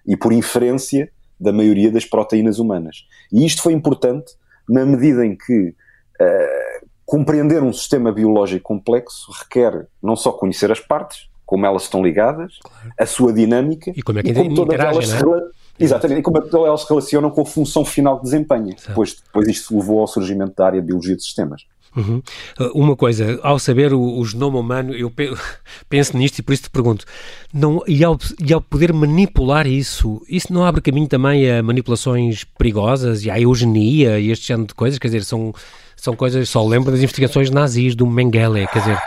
e, 0.07 0.16
por 0.16 0.33
inferência, 0.33 1.11
da 1.38 1.53
maioria 1.53 1.90
das 1.90 2.05
proteínas 2.05 2.59
humanas. 2.59 3.07
E 3.33 3.46
isto 3.46 3.62
foi 3.62 3.73
importante 3.73 4.35
na 4.68 4.85
medida 4.85 5.25
em 5.25 5.35
que 5.35 5.68
uh, 5.68 6.87
compreender 7.07 7.62
um 7.62 7.73
sistema 7.73 8.12
biológico 8.12 8.62
complexo 8.62 9.33
requer 9.33 9.88
não 10.03 10.14
só 10.14 10.31
conhecer 10.31 10.70
as 10.70 10.79
partes, 10.79 11.30
como 11.51 11.67
elas 11.67 11.83
estão 11.83 12.01
ligadas, 12.01 12.61
claro. 12.63 12.93
a 12.97 13.07
sua 13.07 13.33
dinâmica 13.33 13.93
e 13.97 14.03
como 14.03 14.21
é 14.21 14.23
que 14.23 14.31
e 14.31 14.35
como 14.35 14.55
todas 14.55 14.79
elas 14.79 15.21
não 15.21 15.35
é? 15.35 15.43
Exatamente, 15.81 16.21
e 16.21 16.23
como 16.23 16.39
elas 16.39 16.83
se 16.83 16.89
relacionam 16.89 17.29
com 17.29 17.41
a 17.41 17.45
função 17.45 17.85
final 17.85 18.19
que 18.19 18.25
desempenha. 18.25 18.77
Depois, 18.87 19.17
depois 19.21 19.49
isto 19.49 19.77
levou 19.77 19.99
ao 19.99 20.07
surgimento 20.07 20.55
da 20.57 20.67
área 20.67 20.81
de 20.81 20.87
Biologia 20.87 21.17
de 21.17 21.25
Sistemas. 21.25 21.65
Uhum. 21.97 22.23
Uh, 22.61 22.71
uma 22.73 22.95
coisa, 22.95 23.41
ao 23.43 23.59
saber 23.59 23.93
o, 23.93 24.01
o, 24.01 24.25
genoma 24.25 24.61
humano, 24.61 24.95
eu 24.95 25.13
penso 25.91 26.17
nisto 26.17 26.39
e 26.39 26.43
por 26.43 26.53
isso 26.53 26.65
te 26.65 26.71
pergunto, 26.71 27.05
não, 27.53 27.83
e, 27.85 28.05
ao, 28.05 28.17
e 28.47 28.53
ao 28.53 28.61
poder 28.61 28.93
manipular 28.93 29.67
isso, 29.67 30.23
isso 30.29 30.53
não 30.53 30.65
abre 30.65 30.81
caminho 30.81 31.09
também 31.09 31.51
a 31.51 31.61
manipulações 31.65 32.45
perigosas 32.45 33.25
e 33.25 33.31
à 33.31 33.41
eugenia 33.41 34.21
e 34.21 34.31
este 34.31 34.47
género 34.47 34.69
de 34.69 34.75
coisas? 34.75 35.01
Quer 35.01 35.09
dizer, 35.09 35.25
são, 35.25 35.53
são 35.97 36.15
coisas, 36.15 36.49
só 36.49 36.65
lembro 36.65 36.93
das 36.93 37.01
investigações 37.01 37.51
nazis 37.51 37.97
do 37.97 38.07
Mengele, 38.07 38.69
quer 38.69 38.79
dizer, 38.79 38.99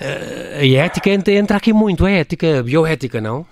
a 0.00 0.66
ética 0.66 1.10
entra 1.10 1.56
aqui 1.56 1.72
muito, 1.72 2.06
a 2.06 2.10
ética, 2.10 2.60
a 2.60 2.62
bioética, 2.62 3.20
não? 3.20 3.46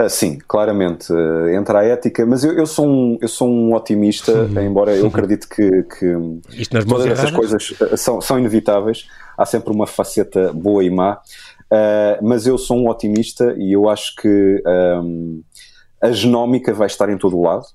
Uh, 0.00 0.08
sim, 0.08 0.38
claramente 0.46 1.12
uh, 1.12 1.48
entra 1.48 1.80
a 1.80 1.84
ética, 1.84 2.24
mas 2.24 2.44
eu, 2.44 2.52
eu, 2.52 2.66
sou, 2.66 2.86
um, 2.86 3.18
eu 3.20 3.26
sou 3.26 3.48
um 3.48 3.74
otimista, 3.74 4.32
uhum. 4.32 4.60
embora 4.60 4.94
eu 4.94 5.08
acredite 5.08 5.48
que, 5.48 5.82
que 5.82 6.14
todas 6.88 7.06
essas 7.06 7.32
coisas 7.32 7.70
uh, 7.70 7.96
são, 7.96 8.20
são 8.20 8.38
inevitáveis, 8.38 9.08
há 9.36 9.44
sempre 9.44 9.72
uma 9.72 9.88
faceta 9.88 10.52
boa 10.52 10.84
e 10.84 10.90
má, 10.90 11.18
mas 12.22 12.46
eu 12.46 12.56
sou 12.56 12.78
um 12.78 12.88
otimista 12.88 13.56
e 13.58 13.72
eu 13.72 13.88
acho 13.88 14.14
que 14.14 14.62
um, 15.02 15.42
a 16.00 16.12
genómica 16.12 16.72
vai 16.72 16.86
estar 16.86 17.10
em 17.10 17.18
todo 17.18 17.36
o 17.36 17.42
lado. 17.42 17.66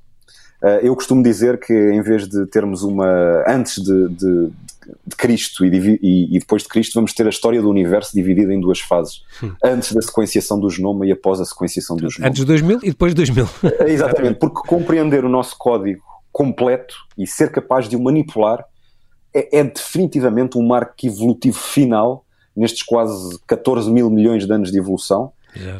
eu 0.81 0.95
costumo 0.95 1.21
dizer 1.21 1.59
que 1.59 1.73
em 1.73 2.01
vez 2.01 2.27
de 2.27 2.45
termos 2.47 2.83
uma, 2.83 3.43
antes 3.45 3.83
de, 3.83 4.09
de, 4.09 4.47
de 4.47 4.72
Cristo 5.17 5.65
e, 5.65 5.99
e, 6.01 6.35
e, 6.35 6.39
depois 6.39 6.63
de 6.63 6.69
Cristo 6.69 6.95
vamos 6.95 7.13
ter 7.13 7.25
a 7.25 7.29
história 7.29 7.61
do 7.61 7.69
universo 7.69 8.13
dividida 8.13 8.53
em 8.53 8.59
duas 8.59 8.79
fases. 8.79 9.21
Hum. 9.41 9.53
Antes 9.63 9.93
da 9.93 10.01
sequenciação 10.01 10.59
do 10.59 10.69
genoma 10.69 11.05
e 11.05 11.11
após 11.11 11.39
a 11.39 11.45
sequenciação 11.45 11.95
do 11.95 12.09
genoma. 12.09 12.29
Antes 12.29 12.41
de 12.41 12.45
2000 12.45 12.79
e 12.83 12.89
depois 12.89 13.13
de 13.13 13.15
2000. 13.17 13.49
É, 13.79 13.91
exatamente, 13.91 14.39
porque 14.39 14.67
compreender 14.67 15.25
o 15.25 15.29
nosso 15.29 15.57
código 15.57 16.03
completo 16.31 16.95
e 17.17 17.25
ser 17.25 17.51
capaz 17.51 17.87
de 17.87 17.95
o 17.95 18.01
manipular 18.01 18.63
é, 19.33 19.59
é 19.59 19.63
definitivamente 19.63 20.57
um 20.57 20.65
marco 20.65 20.93
evolutivo 21.03 21.57
final 21.57 22.25
nestes 22.55 22.83
quase 22.83 23.39
14 23.47 23.91
mil 23.91 24.09
milhões 24.09 24.45
de 24.45 24.53
anos 24.53 24.71
de 24.71 24.77
evolução 24.77 25.31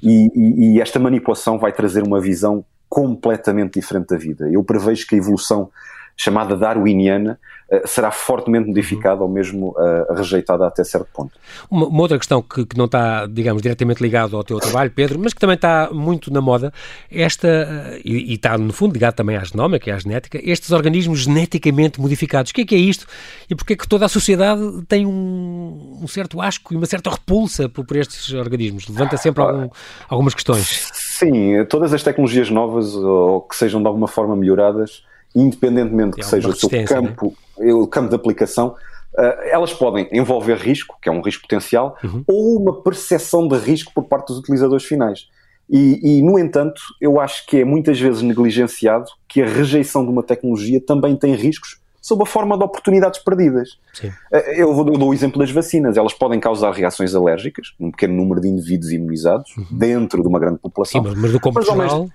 e, 0.01 0.31
e, 0.33 0.73
e 0.75 0.81
esta 0.81 0.99
manipulação 0.99 1.57
vai 1.57 1.71
trazer 1.71 2.03
uma 2.03 2.21
visão 2.21 2.65
completamente 2.89 3.79
diferente 3.79 4.09
da 4.09 4.17
vida. 4.17 4.47
Eu 4.51 4.63
prevejo 4.63 5.07
que 5.07 5.15
a 5.15 5.17
evolução 5.17 5.71
chamada 6.15 6.55
darwiniana 6.55 7.39
eh, 7.73 7.81
será 7.85 8.11
fortemente 8.11 8.67
modificada 8.67 9.23
ou 9.23 9.27
mesmo 9.27 9.69
uh, 9.69 10.13
rejeitada 10.13 10.67
até 10.67 10.83
certo 10.83 11.07
ponto. 11.11 11.31
Uma, 11.71 11.87
uma 11.87 12.01
outra 12.01 12.19
questão 12.19 12.39
que, 12.39 12.65
que, 12.65 12.77
não 12.77 12.85
está, 12.85 13.25
digamos, 13.25 13.63
diretamente 13.63 14.01
ligado 14.01 14.37
ao 14.37 14.43
teu 14.43 14.59
trabalho, 14.59 14.91
Pedro, 14.91 15.17
mas 15.19 15.33
que 15.33 15.39
também 15.39 15.55
está 15.55 15.89
muito 15.91 16.31
na 16.31 16.39
moda, 16.39 16.71
esta, 17.09 17.47
uh, 17.47 18.01
e, 18.05 18.31
e, 18.31 18.33
está 18.35 18.57
no 18.59 18.71
fundo 18.71 18.93
ligado 18.93 19.15
também 19.15 19.37
à 19.37 19.43
genómica 19.43 19.89
e 19.89 19.93
à 19.93 19.97
genética, 19.97 20.39
estes 20.43 20.71
organismos 20.71 21.21
geneticamente 21.21 21.99
modificados. 21.99 22.51
O 22.51 22.53
que 22.53 22.61
é 22.61 22.65
que 22.65 22.75
é 22.75 22.77
isto 22.77 23.07
e 23.49 23.55
porquê 23.55 23.73
é 23.73 23.75
que 23.75 23.87
toda 23.87 24.05
a 24.05 24.09
sociedade 24.09 24.61
tem 24.87 25.07
um, 25.07 25.99
um 26.03 26.07
certo 26.07 26.41
asco 26.41 26.73
e 26.73 26.77
uma 26.77 26.85
certa 26.85 27.09
repulsa 27.09 27.67
por, 27.67 27.85
por 27.85 27.97
estes 27.97 28.31
organismos? 28.33 28.87
Levanta 28.87 29.17
sempre 29.17 29.41
algum, 29.41 29.69
algumas 30.07 30.35
questões. 30.35 30.91
Sim, 30.93 31.65
todas 31.65 31.91
as 31.91 32.03
tecnologias 32.03 32.51
novas 32.51 32.93
ou 32.93 33.41
que 33.41 33.55
sejam 33.55 33.81
de 33.81 33.87
alguma 33.87 34.07
forma 34.07 34.35
melhoradas 34.35 35.01
independentemente 35.35 36.17
que 36.17 36.25
seja 36.25 36.49
o 36.49 36.55
seu 36.55 36.69
né? 36.69 36.83
campo, 36.85 37.35
né? 37.57 37.73
o 37.73 37.87
campo 37.87 38.09
de 38.09 38.15
aplicação, 38.15 38.75
uh, 39.13 39.41
elas 39.45 39.73
podem 39.73 40.07
envolver 40.11 40.55
risco, 40.55 40.97
que 41.01 41.09
é 41.09 41.11
um 41.11 41.21
risco 41.21 41.43
potencial, 41.43 41.97
uhum. 42.03 42.23
ou 42.27 42.61
uma 42.61 42.81
percepção 42.81 43.47
de 43.47 43.57
risco 43.57 43.91
por 43.93 44.05
parte 44.05 44.27
dos 44.27 44.39
utilizadores 44.39 44.85
finais. 44.85 45.27
E, 45.69 46.17
e, 46.19 46.21
no 46.21 46.37
entanto, 46.37 46.81
eu 46.99 47.19
acho 47.19 47.45
que 47.47 47.57
é 47.57 47.65
muitas 47.65 47.99
vezes 47.99 48.21
negligenciado 48.21 49.05
que 49.27 49.41
a 49.41 49.45
rejeição 49.45 50.03
de 50.03 50.11
uma 50.11 50.21
tecnologia 50.21 50.79
também 50.79 51.15
tem 51.15 51.33
riscos 51.33 51.79
sob 52.01 52.21
a 52.21 52.25
forma 52.25 52.57
de 52.57 52.65
oportunidades 52.65 53.23
perdidas. 53.23 53.77
Sim. 53.93 54.11
Eh, 54.31 54.61
eu 54.61 54.73
vou 54.73 54.83
dou 54.83 55.09
o 55.09 55.13
exemplo 55.13 55.39
das 55.39 55.49
vacinas. 55.49 55.95
Elas 55.95 56.13
podem 56.13 56.37
causar 56.37 56.71
reações 56.71 57.15
alérgicas, 57.15 57.73
um 57.79 57.89
pequeno 57.89 58.13
número 58.13 58.41
de 58.41 58.49
indivíduos 58.49 58.91
imunizados, 58.91 59.55
uhum. 59.55 59.65
dentro 59.71 60.21
de 60.21 60.27
uma 60.27 60.37
grande 60.37 60.59
população. 60.59 61.01
Sim, 61.01 61.09
mas, 61.09 61.17
mas 61.17 61.31
do 61.31 61.39
campo 61.39 61.61
geral 61.61 62.09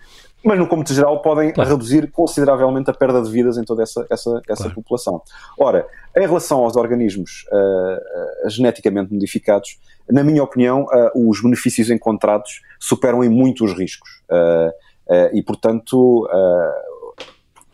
mas 0.44 0.58
no 0.58 0.66
cômputo 0.66 0.94
geral 0.94 1.20
podem 1.20 1.52
claro. 1.52 1.70
reduzir 1.70 2.10
consideravelmente 2.10 2.90
a 2.90 2.94
perda 2.94 3.20
de 3.20 3.30
vidas 3.30 3.58
em 3.58 3.64
toda 3.64 3.82
essa, 3.82 4.06
essa, 4.08 4.40
essa 4.48 4.62
claro. 4.64 4.74
população. 4.74 5.22
Ora, 5.58 5.86
em 6.16 6.20
relação 6.20 6.64
aos 6.64 6.76
organismos 6.76 7.44
uh, 7.52 8.46
uh, 8.46 8.50
geneticamente 8.50 9.12
modificados, 9.12 9.78
na 10.08 10.22
minha 10.22 10.42
opinião, 10.42 10.84
uh, 10.84 11.28
os 11.28 11.42
benefícios 11.42 11.90
encontrados 11.90 12.62
superam 12.78 13.24
em 13.24 13.28
muito 13.28 13.64
os 13.64 13.72
riscos. 13.72 14.22
e, 15.32 15.42
portanto, 15.42 16.28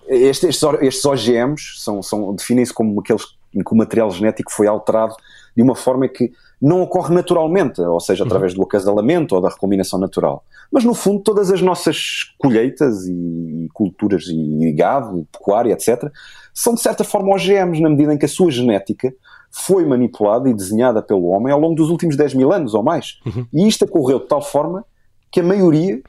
estes, 0.08 0.44
estes, 0.44 0.62
estes, 0.80 1.04
OGMs 1.04 1.62
são, 1.76 2.02
são, 2.02 2.34
definem-se 2.34 2.72
como 2.72 3.00
aqueles 3.00 3.24
em 3.54 3.62
que 3.62 3.72
o 3.72 3.76
material 3.76 4.10
genético 4.10 4.52
foi 4.52 4.66
alterado 4.66 5.14
de 5.56 5.62
uma 5.62 5.74
forma 5.74 6.08
que 6.08 6.32
não 6.60 6.82
ocorre 6.82 7.14
naturalmente, 7.14 7.80
ou 7.80 8.00
seja, 8.00 8.22
uhum. 8.22 8.28
através 8.28 8.54
do 8.54 8.62
acasalamento 8.62 9.34
ou 9.34 9.40
da 9.40 9.48
recombinação 9.48 9.98
natural. 9.98 10.44
Mas, 10.72 10.84
no 10.84 10.94
fundo, 10.94 11.22
todas 11.22 11.50
as 11.50 11.60
nossas 11.60 12.34
colheitas 12.38 13.06
e, 13.06 13.68
culturas 13.72 14.24
e 14.26 14.72
gado, 14.72 15.18
e 15.18 15.24
pecuária, 15.24 15.72
etc., 15.72 16.10
são 16.52 16.74
de 16.74 16.80
certa 16.80 17.04
forma 17.04 17.34
OGMs, 17.34 17.80
na 17.82 17.90
medida 17.90 18.14
em 18.14 18.18
que 18.18 18.24
a 18.24 18.28
sua 18.28 18.50
genética 18.50 19.12
foi 19.50 19.84
manipulada 19.84 20.48
e 20.48 20.54
desenhada 20.54 21.00
pelo 21.00 21.26
homem 21.26 21.52
ao 21.52 21.60
longo 21.60 21.74
dos 21.74 21.90
últimos 21.90 22.16
10 22.16 22.34
mil 22.34 22.52
anos 22.52 22.74
ou 22.74 22.82
mais. 22.82 23.20
Uhum. 23.24 23.46
E 23.52 23.68
isto 23.68 23.84
ocorreu 23.84 24.18
de 24.18 24.26
tal 24.26 24.42
forma 24.42 24.84
que 25.30 25.40
a 25.40 25.44
maioria 25.44 26.00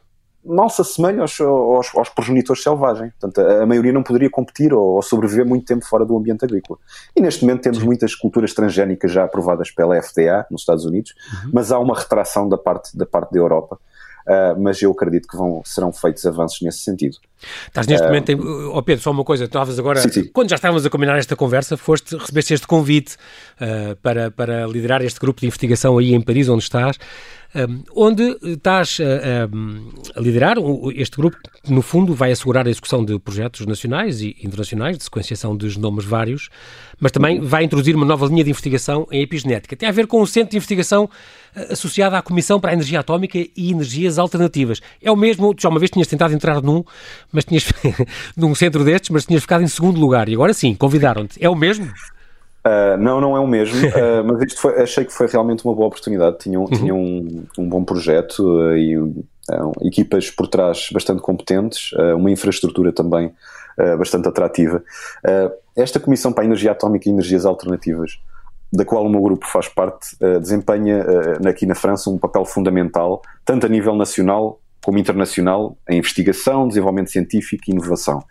mal 0.45 0.69
se 0.69 0.81
assemelha 0.81 1.21
aos, 1.21 1.39
aos, 1.41 1.95
aos, 1.95 2.09
progenitores 2.09 2.61
selvagens. 2.61 3.11
Portanto, 3.19 3.45
a, 3.45 3.63
a, 3.63 3.65
maioria 3.65 3.91
não 3.91 4.03
poderia 4.03 4.29
competir 4.29 4.73
ou, 4.73 4.95
ou, 4.95 5.01
sobreviver 5.01 5.45
muito 5.45 5.65
tempo 5.65 5.85
fora 5.85 6.05
do 6.05 6.15
ambiente 6.15 6.45
agrícola. 6.45 6.79
E 7.15 7.21
neste 7.21 7.43
momento 7.43 7.63
temos 7.63 7.79
muitas 7.83 8.13
culturas 8.13 8.53
transgénicas 8.53 9.11
já 9.11 9.23
aprovadas 9.23 9.71
pela 9.71 10.01
FDA 10.01 10.45
nos 10.51 10.61
Estados 10.61 10.85
Unidos, 10.85 11.13
uhum. 11.43 11.51
mas 11.53 11.71
há 11.71 11.79
uma 11.79 11.97
retração 11.97 12.47
da 12.47 12.57
parte 12.57 12.95
da, 12.95 13.05
parte 13.05 13.31
da 13.31 13.39
Europa. 13.39 13.79
Uh, 14.25 14.59
mas 14.59 14.81
eu 14.81 14.89
acredito 14.89 15.27
que 15.27 15.37
vão, 15.37 15.61
serão 15.63 15.93
feitos 15.93 16.25
avanços 16.25 16.59
nesse 16.61 16.79
sentido. 16.79 17.17
Estás 17.67 17.85
neste 17.85 18.03
uh, 18.03 18.07
momento, 18.07 18.31
em, 18.31 18.39
oh 18.39 18.81
Pedro, 18.81 19.03
só 19.03 19.11
uma 19.11 19.23
coisa, 19.23 19.43
estavas 19.43 19.77
agora, 19.77 19.99
sim, 19.99 20.09
sim. 20.09 20.31
quando 20.33 20.49
já 20.49 20.55
estávamos 20.55 20.83
a 20.83 20.89
combinar 20.89 21.15
esta 21.19 21.35
conversa, 21.35 21.77
foste, 21.77 22.17
recebeste 22.17 22.55
este 22.55 22.65
convite 22.65 23.17
uh, 23.61 23.95
para, 23.97 24.31
para 24.31 24.65
liderar 24.65 25.03
este 25.03 25.19
grupo 25.19 25.41
de 25.41 25.45
investigação 25.45 25.95
aí 25.99 26.15
em 26.15 26.21
Paris, 26.21 26.49
onde 26.49 26.63
estás, 26.63 26.97
onde 27.95 28.37
estás 28.43 28.97
a, 28.99 30.17
a 30.17 30.21
liderar 30.21 30.57
este 30.95 31.17
grupo 31.17 31.37
que, 31.63 31.71
no 31.71 31.81
fundo, 31.81 32.13
vai 32.13 32.31
assegurar 32.31 32.67
a 32.67 32.69
execução 32.69 33.03
de 33.03 33.17
projetos 33.19 33.65
nacionais 33.65 34.21
e 34.21 34.35
internacionais 34.43 34.97
de 34.97 35.03
sequenciação 35.03 35.55
de 35.55 35.69
genomas 35.69 36.05
vários, 36.05 36.49
mas 36.99 37.11
também 37.11 37.39
vai 37.39 37.63
introduzir 37.63 37.95
uma 37.95 38.05
nova 38.05 38.25
linha 38.27 38.43
de 38.43 38.49
investigação 38.49 39.07
em 39.11 39.21
epigenética. 39.21 39.75
Tem 39.75 39.87
a 39.87 39.91
ver 39.91 40.07
com 40.07 40.21
o 40.21 40.27
Centro 40.27 40.51
de 40.51 40.57
Investigação 40.57 41.09
eh, 41.55 41.73
associado 41.73 42.15
à 42.15 42.21
Comissão 42.21 42.59
para 42.59 42.71
a 42.71 42.73
Energia 42.73 42.99
Atómica 42.99 43.37
e 43.37 43.71
Energias 43.71 44.17
Alternativas. 44.17 44.81
É 45.01 45.11
o 45.11 45.15
mesmo, 45.15 45.53
tu 45.53 45.61
já 45.61 45.69
uma 45.69 45.79
vez 45.79 45.91
tinhas 45.91 46.07
tentado 46.07 46.33
entrar 46.33 46.61
num, 46.61 46.83
mas 47.31 47.45
tinhas, 47.45 47.71
num 48.35 48.53
centro 48.53 48.83
destes, 48.83 49.09
mas 49.09 49.25
tinhas 49.25 49.41
ficado 49.41 49.63
em 49.63 49.67
segundo 49.67 49.99
lugar. 49.99 50.29
E 50.29 50.33
agora 50.33 50.53
sim, 50.53 50.75
convidaram-te. 50.75 51.37
É 51.43 51.49
o 51.49 51.55
mesmo? 51.55 51.91
Uh, 52.65 52.97
não, 52.97 53.21
não 53.21 53.37
é 53.37 53.39
o 53.39 53.45
mesmo, 53.45 53.77
uh, 53.87 54.23
mas 54.25 54.41
isto 54.41 54.59
foi, 54.59 54.81
achei 54.81 55.05
que 55.05 55.13
foi 55.13 55.27
realmente 55.27 55.63
uma 55.63 55.75
boa 55.75 55.87
oportunidade. 55.87 56.39
Tinham, 56.39 56.63
uhum. 56.63 56.69
tinham 56.69 56.97
um, 56.97 57.45
um, 57.59 57.69
bom 57.69 57.83
projeto 57.83 58.39
uh, 58.39 58.75
e 58.75 58.97
equipas 59.83 60.31
por 60.31 60.47
trás 60.47 60.89
bastante 60.91 61.21
competentes, 61.21 61.91
uma 62.17 62.31
infraestrutura 62.31 62.91
também 62.91 63.31
bastante 63.99 64.27
atrativa. 64.27 64.83
esta 65.75 65.99
Comissão 65.99 66.33
para 66.33 66.43
a 66.43 66.47
Energia 66.47 66.71
Atómica 66.71 67.07
e 67.07 67.11
Energias 67.11 67.45
Alternativas, 67.45 68.17
da 68.73 68.83
qual 68.83 69.05
o 69.05 69.09
meu 69.09 69.21
grupo 69.21 69.45
faz 69.45 69.67
parte, 69.67 70.17
desempenha 70.41 71.05
aqui 71.47 71.67
na 71.67 71.75
França 71.75 72.09
um 72.09 72.17
papel 72.17 72.43
fundamental, 72.43 73.21
tanto 73.45 73.67
a 73.67 73.69
nível 73.69 73.95
nacional 73.95 74.59
como 74.83 74.97
internacional, 74.97 75.77
em 75.87 75.99
investigação, 75.99 76.67
desenvolvimento 76.67 77.11
científico 77.11 77.65
e 77.67 77.71
inovação. 77.71 78.23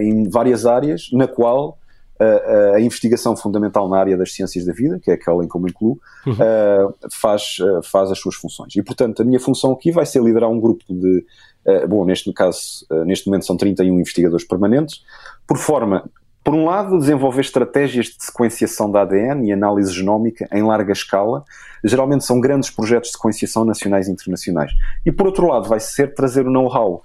em 0.00 0.28
várias 0.28 0.66
áreas, 0.66 1.10
na 1.12 1.28
qual 1.28 1.78
a, 2.22 2.76
a, 2.76 2.80
investigação 2.80 3.36
fundamental 3.36 3.88
na 3.88 3.98
área 3.98 4.16
das 4.16 4.32
ciências 4.32 4.64
da 4.64 4.72
vida, 4.72 4.98
que 5.02 5.10
é 5.10 5.14
aquela 5.14 5.44
em 5.44 5.48
que 5.48 5.56
eu 5.56 5.60
me 5.60 5.70
incluo, 5.70 5.98
uhum. 6.26 6.32
uh, 6.32 6.94
faz, 7.10 7.58
uh, 7.60 7.82
faz 7.82 8.10
as 8.10 8.18
suas 8.18 8.34
funções. 8.34 8.74
E, 8.76 8.82
portanto, 8.82 9.22
a 9.22 9.24
minha 9.24 9.40
função 9.40 9.72
aqui 9.72 9.90
vai 9.90 10.06
ser 10.06 10.22
liderar 10.22 10.50
um 10.50 10.60
grupo 10.60 10.84
de, 10.88 11.24
uh, 11.66 11.88
bom, 11.88 12.04
neste 12.04 12.32
caso, 12.32 12.86
neste 13.04 13.26
momento 13.26 13.46
são 13.46 13.56
31 13.56 13.98
investigadores 13.98 14.46
permanentes, 14.46 15.02
por 15.46 15.58
forma, 15.58 16.08
por 16.44 16.54
um 16.54 16.64
lado, 16.64 16.98
desenvolver 16.98 17.40
estratégias 17.40 18.06
de 18.06 18.16
sequenciação 18.24 18.90
da 18.90 19.02
ADN 19.02 19.46
e 19.46 19.52
análise 19.52 19.92
genómica 19.92 20.48
em 20.52 20.62
larga 20.62 20.92
escala, 20.92 21.44
geralmente 21.84 22.24
são 22.24 22.40
grandes 22.40 22.68
projetos 22.68 23.10
de 23.10 23.16
sequenciação 23.16 23.64
nacionais 23.64 24.08
e 24.08 24.12
internacionais. 24.12 24.72
E, 25.06 25.12
por 25.12 25.26
outro 25.26 25.46
lado, 25.46 25.68
vai 25.68 25.78
ser 25.78 26.14
trazer 26.14 26.46
o 26.46 26.50
know-how 26.50 27.04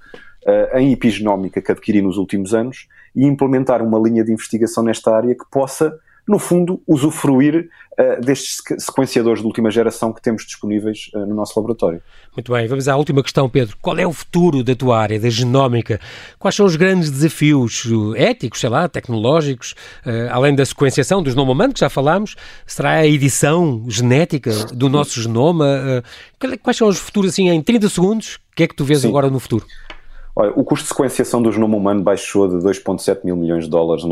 em 0.76 0.94
epigenómica 0.94 1.62
que 1.62 1.72
adquiri 1.72 2.02
nos 2.02 2.16
últimos 2.16 2.54
anos 2.54 2.88
e 3.18 3.26
implementar 3.26 3.82
uma 3.82 3.98
linha 3.98 4.24
de 4.24 4.32
investigação 4.32 4.84
nesta 4.84 5.12
área 5.14 5.34
que 5.34 5.44
possa, 5.50 5.98
no 6.28 6.38
fundo, 6.38 6.80
usufruir 6.86 7.68
uh, 8.00 8.22
destes 8.24 8.62
sequenciadores 8.78 9.42
de 9.42 9.48
última 9.48 9.72
geração 9.72 10.14
que 10.14 10.22
temos 10.22 10.46
disponíveis 10.46 11.10
uh, 11.16 11.26
no 11.26 11.34
nosso 11.34 11.60
laboratório. 11.60 12.00
Muito 12.36 12.52
bem, 12.52 12.68
vamos 12.68 12.88
à 12.88 12.96
última 12.96 13.24
questão, 13.24 13.50
Pedro. 13.50 13.76
Qual 13.82 13.98
é 13.98 14.06
o 14.06 14.14
futuro 14.14 14.64
da 14.64 14.76
tua 14.76 15.00
área, 15.00 15.20
da 15.20 15.32
genómica? 15.32 16.00
Quais 16.38 16.54
são 16.54 16.64
os 16.64 16.76
grandes 16.76 17.10
desafios 17.10 17.88
éticos, 18.16 18.60
sei 18.60 18.70
lá, 18.70 18.88
tecnológicos, 18.88 19.72
uh, 20.06 20.30
além 20.30 20.54
da 20.54 20.64
sequenciação 20.64 21.24
do 21.24 21.32
genoma 21.32 21.54
humano, 21.54 21.74
que 21.74 21.80
já 21.80 21.90
falámos? 21.90 22.36
Será 22.68 22.98
a 22.98 23.08
edição 23.08 23.84
genética 23.88 24.52
do 24.76 24.90
nosso 24.90 25.20
genoma? 25.20 26.04
quais 26.62 26.78
são 26.78 26.88
os 26.88 27.00
futuros, 27.00 27.32
assim, 27.32 27.50
em 27.50 27.64
30 27.64 27.90
segundos? 27.90 28.36
O 28.36 28.56
que 28.56 28.64
é 28.64 28.68
que 28.68 28.76
tu 28.76 28.86
vês 28.86 29.02
Sim. 29.02 29.08
agora 29.08 29.28
no 29.28 29.40
futuro? 29.40 29.66
Olha, 30.40 30.52
o 30.56 30.64
custo 30.64 30.84
de 30.84 30.90
sequenciação 30.90 31.42
do 31.42 31.52
genoma 31.52 31.76
humano 31.78 32.04
baixou 32.04 32.48
de 32.48 32.64
2,7 32.64 33.22
mil 33.24 33.36
milhões 33.36 33.64
de 33.64 33.72
dólares, 33.72 34.04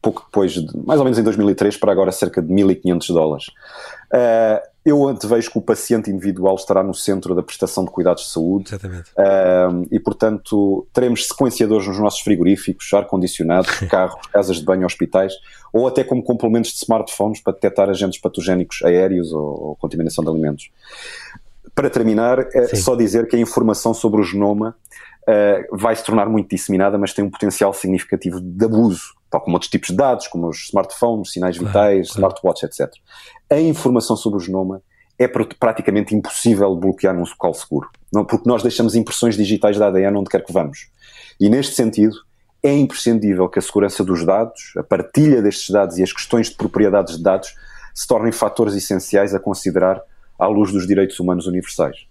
pouco 0.00 0.22
depois, 0.24 0.52
de, 0.52 0.66
mais 0.82 0.98
ou 0.98 1.04
menos 1.04 1.18
em 1.18 1.22
2003, 1.22 1.76
para 1.76 1.92
agora 1.92 2.10
cerca 2.10 2.40
de 2.40 2.48
1.500 2.48 3.12
dólares. 3.12 3.46
Uh, 4.10 4.66
eu 4.82 5.06
antevejo 5.06 5.50
que 5.50 5.58
o 5.58 5.60
paciente 5.60 6.10
individual 6.10 6.54
estará 6.54 6.82
no 6.82 6.94
centro 6.94 7.34
da 7.34 7.42
prestação 7.42 7.84
de 7.84 7.90
cuidados 7.90 8.24
de 8.24 8.30
saúde. 8.30 8.70
Exatamente. 8.70 9.10
e, 9.90 10.00
portanto, 10.00 10.86
teremos 10.90 11.28
sequenciadores 11.28 11.86
nos 11.86 11.98
nossos 11.98 12.20
frigoríficos, 12.20 12.90
ar-condicionados, 12.94 13.80
carros, 13.90 14.26
casas 14.28 14.56
de 14.56 14.64
banho, 14.64 14.86
hospitais, 14.86 15.34
ou 15.70 15.86
até 15.86 16.02
como 16.02 16.22
complementos 16.22 16.70
de 16.70 16.78
smartphones 16.78 17.40
para 17.40 17.52
detectar 17.52 17.90
agentes 17.90 18.18
patogénicos 18.18 18.82
aéreos 18.82 19.32
ou, 19.32 19.68
ou 19.68 19.76
contaminação 19.76 20.24
de 20.24 20.30
alimentos. 20.30 20.70
Para 21.74 21.90
terminar, 21.90 22.46
é 22.54 22.74
só 22.74 22.94
dizer 22.94 23.26
que 23.26 23.36
a 23.36 23.38
informação 23.38 23.92
sobre 23.92 24.20
o 24.20 24.24
genoma 24.24 24.76
uh, 25.28 25.76
vai 25.76 25.94
se 25.94 26.04
tornar 26.04 26.28
muito 26.28 26.48
disseminada, 26.48 26.98
mas 26.98 27.12
tem 27.12 27.24
um 27.24 27.30
potencial 27.30 27.72
significativo 27.72 28.40
de 28.40 28.64
abuso, 28.64 29.14
tal 29.30 29.40
como 29.40 29.56
outros 29.56 29.70
tipos 29.70 29.88
de 29.88 29.96
dados, 29.96 30.28
como 30.28 30.48
os 30.48 30.66
smartphones, 30.68 31.32
sinais 31.32 31.58
claro, 31.58 31.68
vitais, 31.68 32.08
claro. 32.08 32.18
smartwatch, 32.18 32.64
etc. 32.64 32.92
A 33.50 33.58
informação 33.58 34.16
sobre 34.16 34.38
o 34.38 34.40
genoma 34.40 34.82
é 35.18 35.28
praticamente 35.28 36.14
impossível 36.14 36.74
bloquear 36.74 37.14
num 37.14 37.22
local 37.22 37.54
seguro, 37.54 37.88
não, 38.12 38.24
porque 38.24 38.48
nós 38.48 38.62
deixamos 38.62 38.94
impressões 38.94 39.36
digitais 39.36 39.78
da 39.78 39.86
ADN 39.86 40.16
onde 40.18 40.30
quer 40.30 40.44
que 40.44 40.52
vamos. 40.52 40.88
E 41.40 41.48
neste 41.48 41.74
sentido, 41.74 42.16
é 42.62 42.72
imprescindível 42.74 43.48
que 43.48 43.58
a 43.58 43.62
segurança 43.62 44.02
dos 44.02 44.24
dados, 44.24 44.72
a 44.76 44.82
partilha 44.82 45.42
destes 45.42 45.70
dados 45.70 45.98
e 45.98 46.02
as 46.02 46.12
questões 46.12 46.48
de 46.48 46.56
propriedades 46.56 47.16
de 47.16 47.22
dados 47.22 47.54
se 47.94 48.06
tornem 48.06 48.32
fatores 48.32 48.74
essenciais 48.74 49.34
a 49.34 49.38
considerar 49.38 50.02
à 50.38 50.46
luz 50.46 50.72
dos 50.72 50.86
direitos 50.86 51.20
humanos 51.20 51.46
universais. 51.46 52.06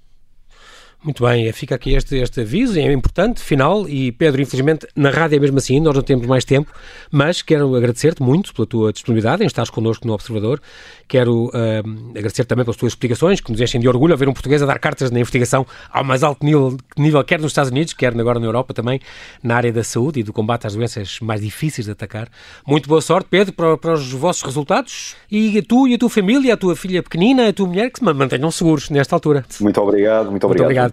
Muito 1.04 1.22
bem, 1.22 1.52
fica 1.52 1.76
aqui 1.76 1.94
este, 1.96 2.16
este 2.16 2.39
aviso, 2.39 2.80
é 2.80 2.89
importante, 2.94 3.42
final, 3.42 3.89
e 3.89 4.10
Pedro, 4.13 4.42
infelizmente, 4.42 4.88
na 4.96 5.10
rádio 5.10 5.36
é 5.36 5.39
mesmo 5.39 5.58
assim, 5.58 5.78
nós 5.82 5.94
não 5.94 6.02
temos 6.02 6.26
mais 6.26 6.46
tempo, 6.46 6.72
mas 7.12 7.42
quero 7.42 7.76
agradecer-te 7.76 8.24
muito 8.24 8.54
pela 8.54 8.66
tua 8.66 8.94
disponibilidade 8.94 9.44
em 9.44 9.46
estares 9.46 9.70
connosco 9.70 10.08
no 10.08 10.13
Observador, 10.13 10.62
quero 11.06 11.48
uh, 11.48 12.12
agradecer 12.12 12.46
também 12.46 12.63
pelas 12.63 12.78
tuas 12.78 12.94
explicações, 12.94 13.42
que 13.42 13.52
nos 13.52 13.60
enchem 13.60 13.82
de 13.82 13.88
orgulho 13.89 14.13
a 14.13 14.16
ver 14.16 14.30
um 14.30 14.34
português 14.34 14.63
a 14.63 14.66
dar 14.66 14.80
cartas 14.80 15.12
na 15.12 15.20
investigação 15.20 15.68
ao 15.92 16.06
mais 16.06 16.24
alto 16.24 16.46
nível, 16.46 16.78
nível 16.98 17.22
quer 17.26 17.38
nos 17.42 17.52
Estados 17.52 17.70
Unidos, 17.70 17.92
quer 17.92 18.18
agora 18.18 18.39
na 18.39 18.46
Europa 18.46 18.74
também, 18.74 19.02
na 19.44 19.58
área 19.58 19.74
da 19.74 19.84
saúde 19.84 20.22
e 20.22 20.24
do 20.24 20.32
combate 20.32 20.68
às 20.68 20.74
doenças 20.74 21.20
mais 21.20 21.42
difíceis 21.42 21.86
de 21.86 21.92
atacar. 21.92 22.30
Muito 22.66 22.88
boa 22.88 23.02
sorte, 23.02 23.28
Pedro, 23.30 23.52
para, 23.52 23.78
para 23.78 23.94
os 23.96 24.10
vossos 24.13 24.42
resultados, 24.42 25.18
e 25.30 25.62
tu 25.63 25.86
e 25.86 25.96
a 25.96 25.98
tua 25.98 26.10
família, 26.10 26.54
a 26.54 26.58
tua 26.58 26.78
filha 26.78 27.04
pequenina, 27.04 27.50
a 27.50 27.52
tua 27.52 27.68
mulher, 27.68 27.92
que 27.92 28.00
se 28.00 28.06
mantenham 28.06 28.50
seguros 28.52 28.89
nesta 28.89 29.18
altura. 29.18 29.44
Muito 29.60 29.82
obrigado, 29.82 30.32
muito 30.32 30.46
obrigado. 30.46 30.48
Muito 30.48 30.63
obrigado. 30.63 30.93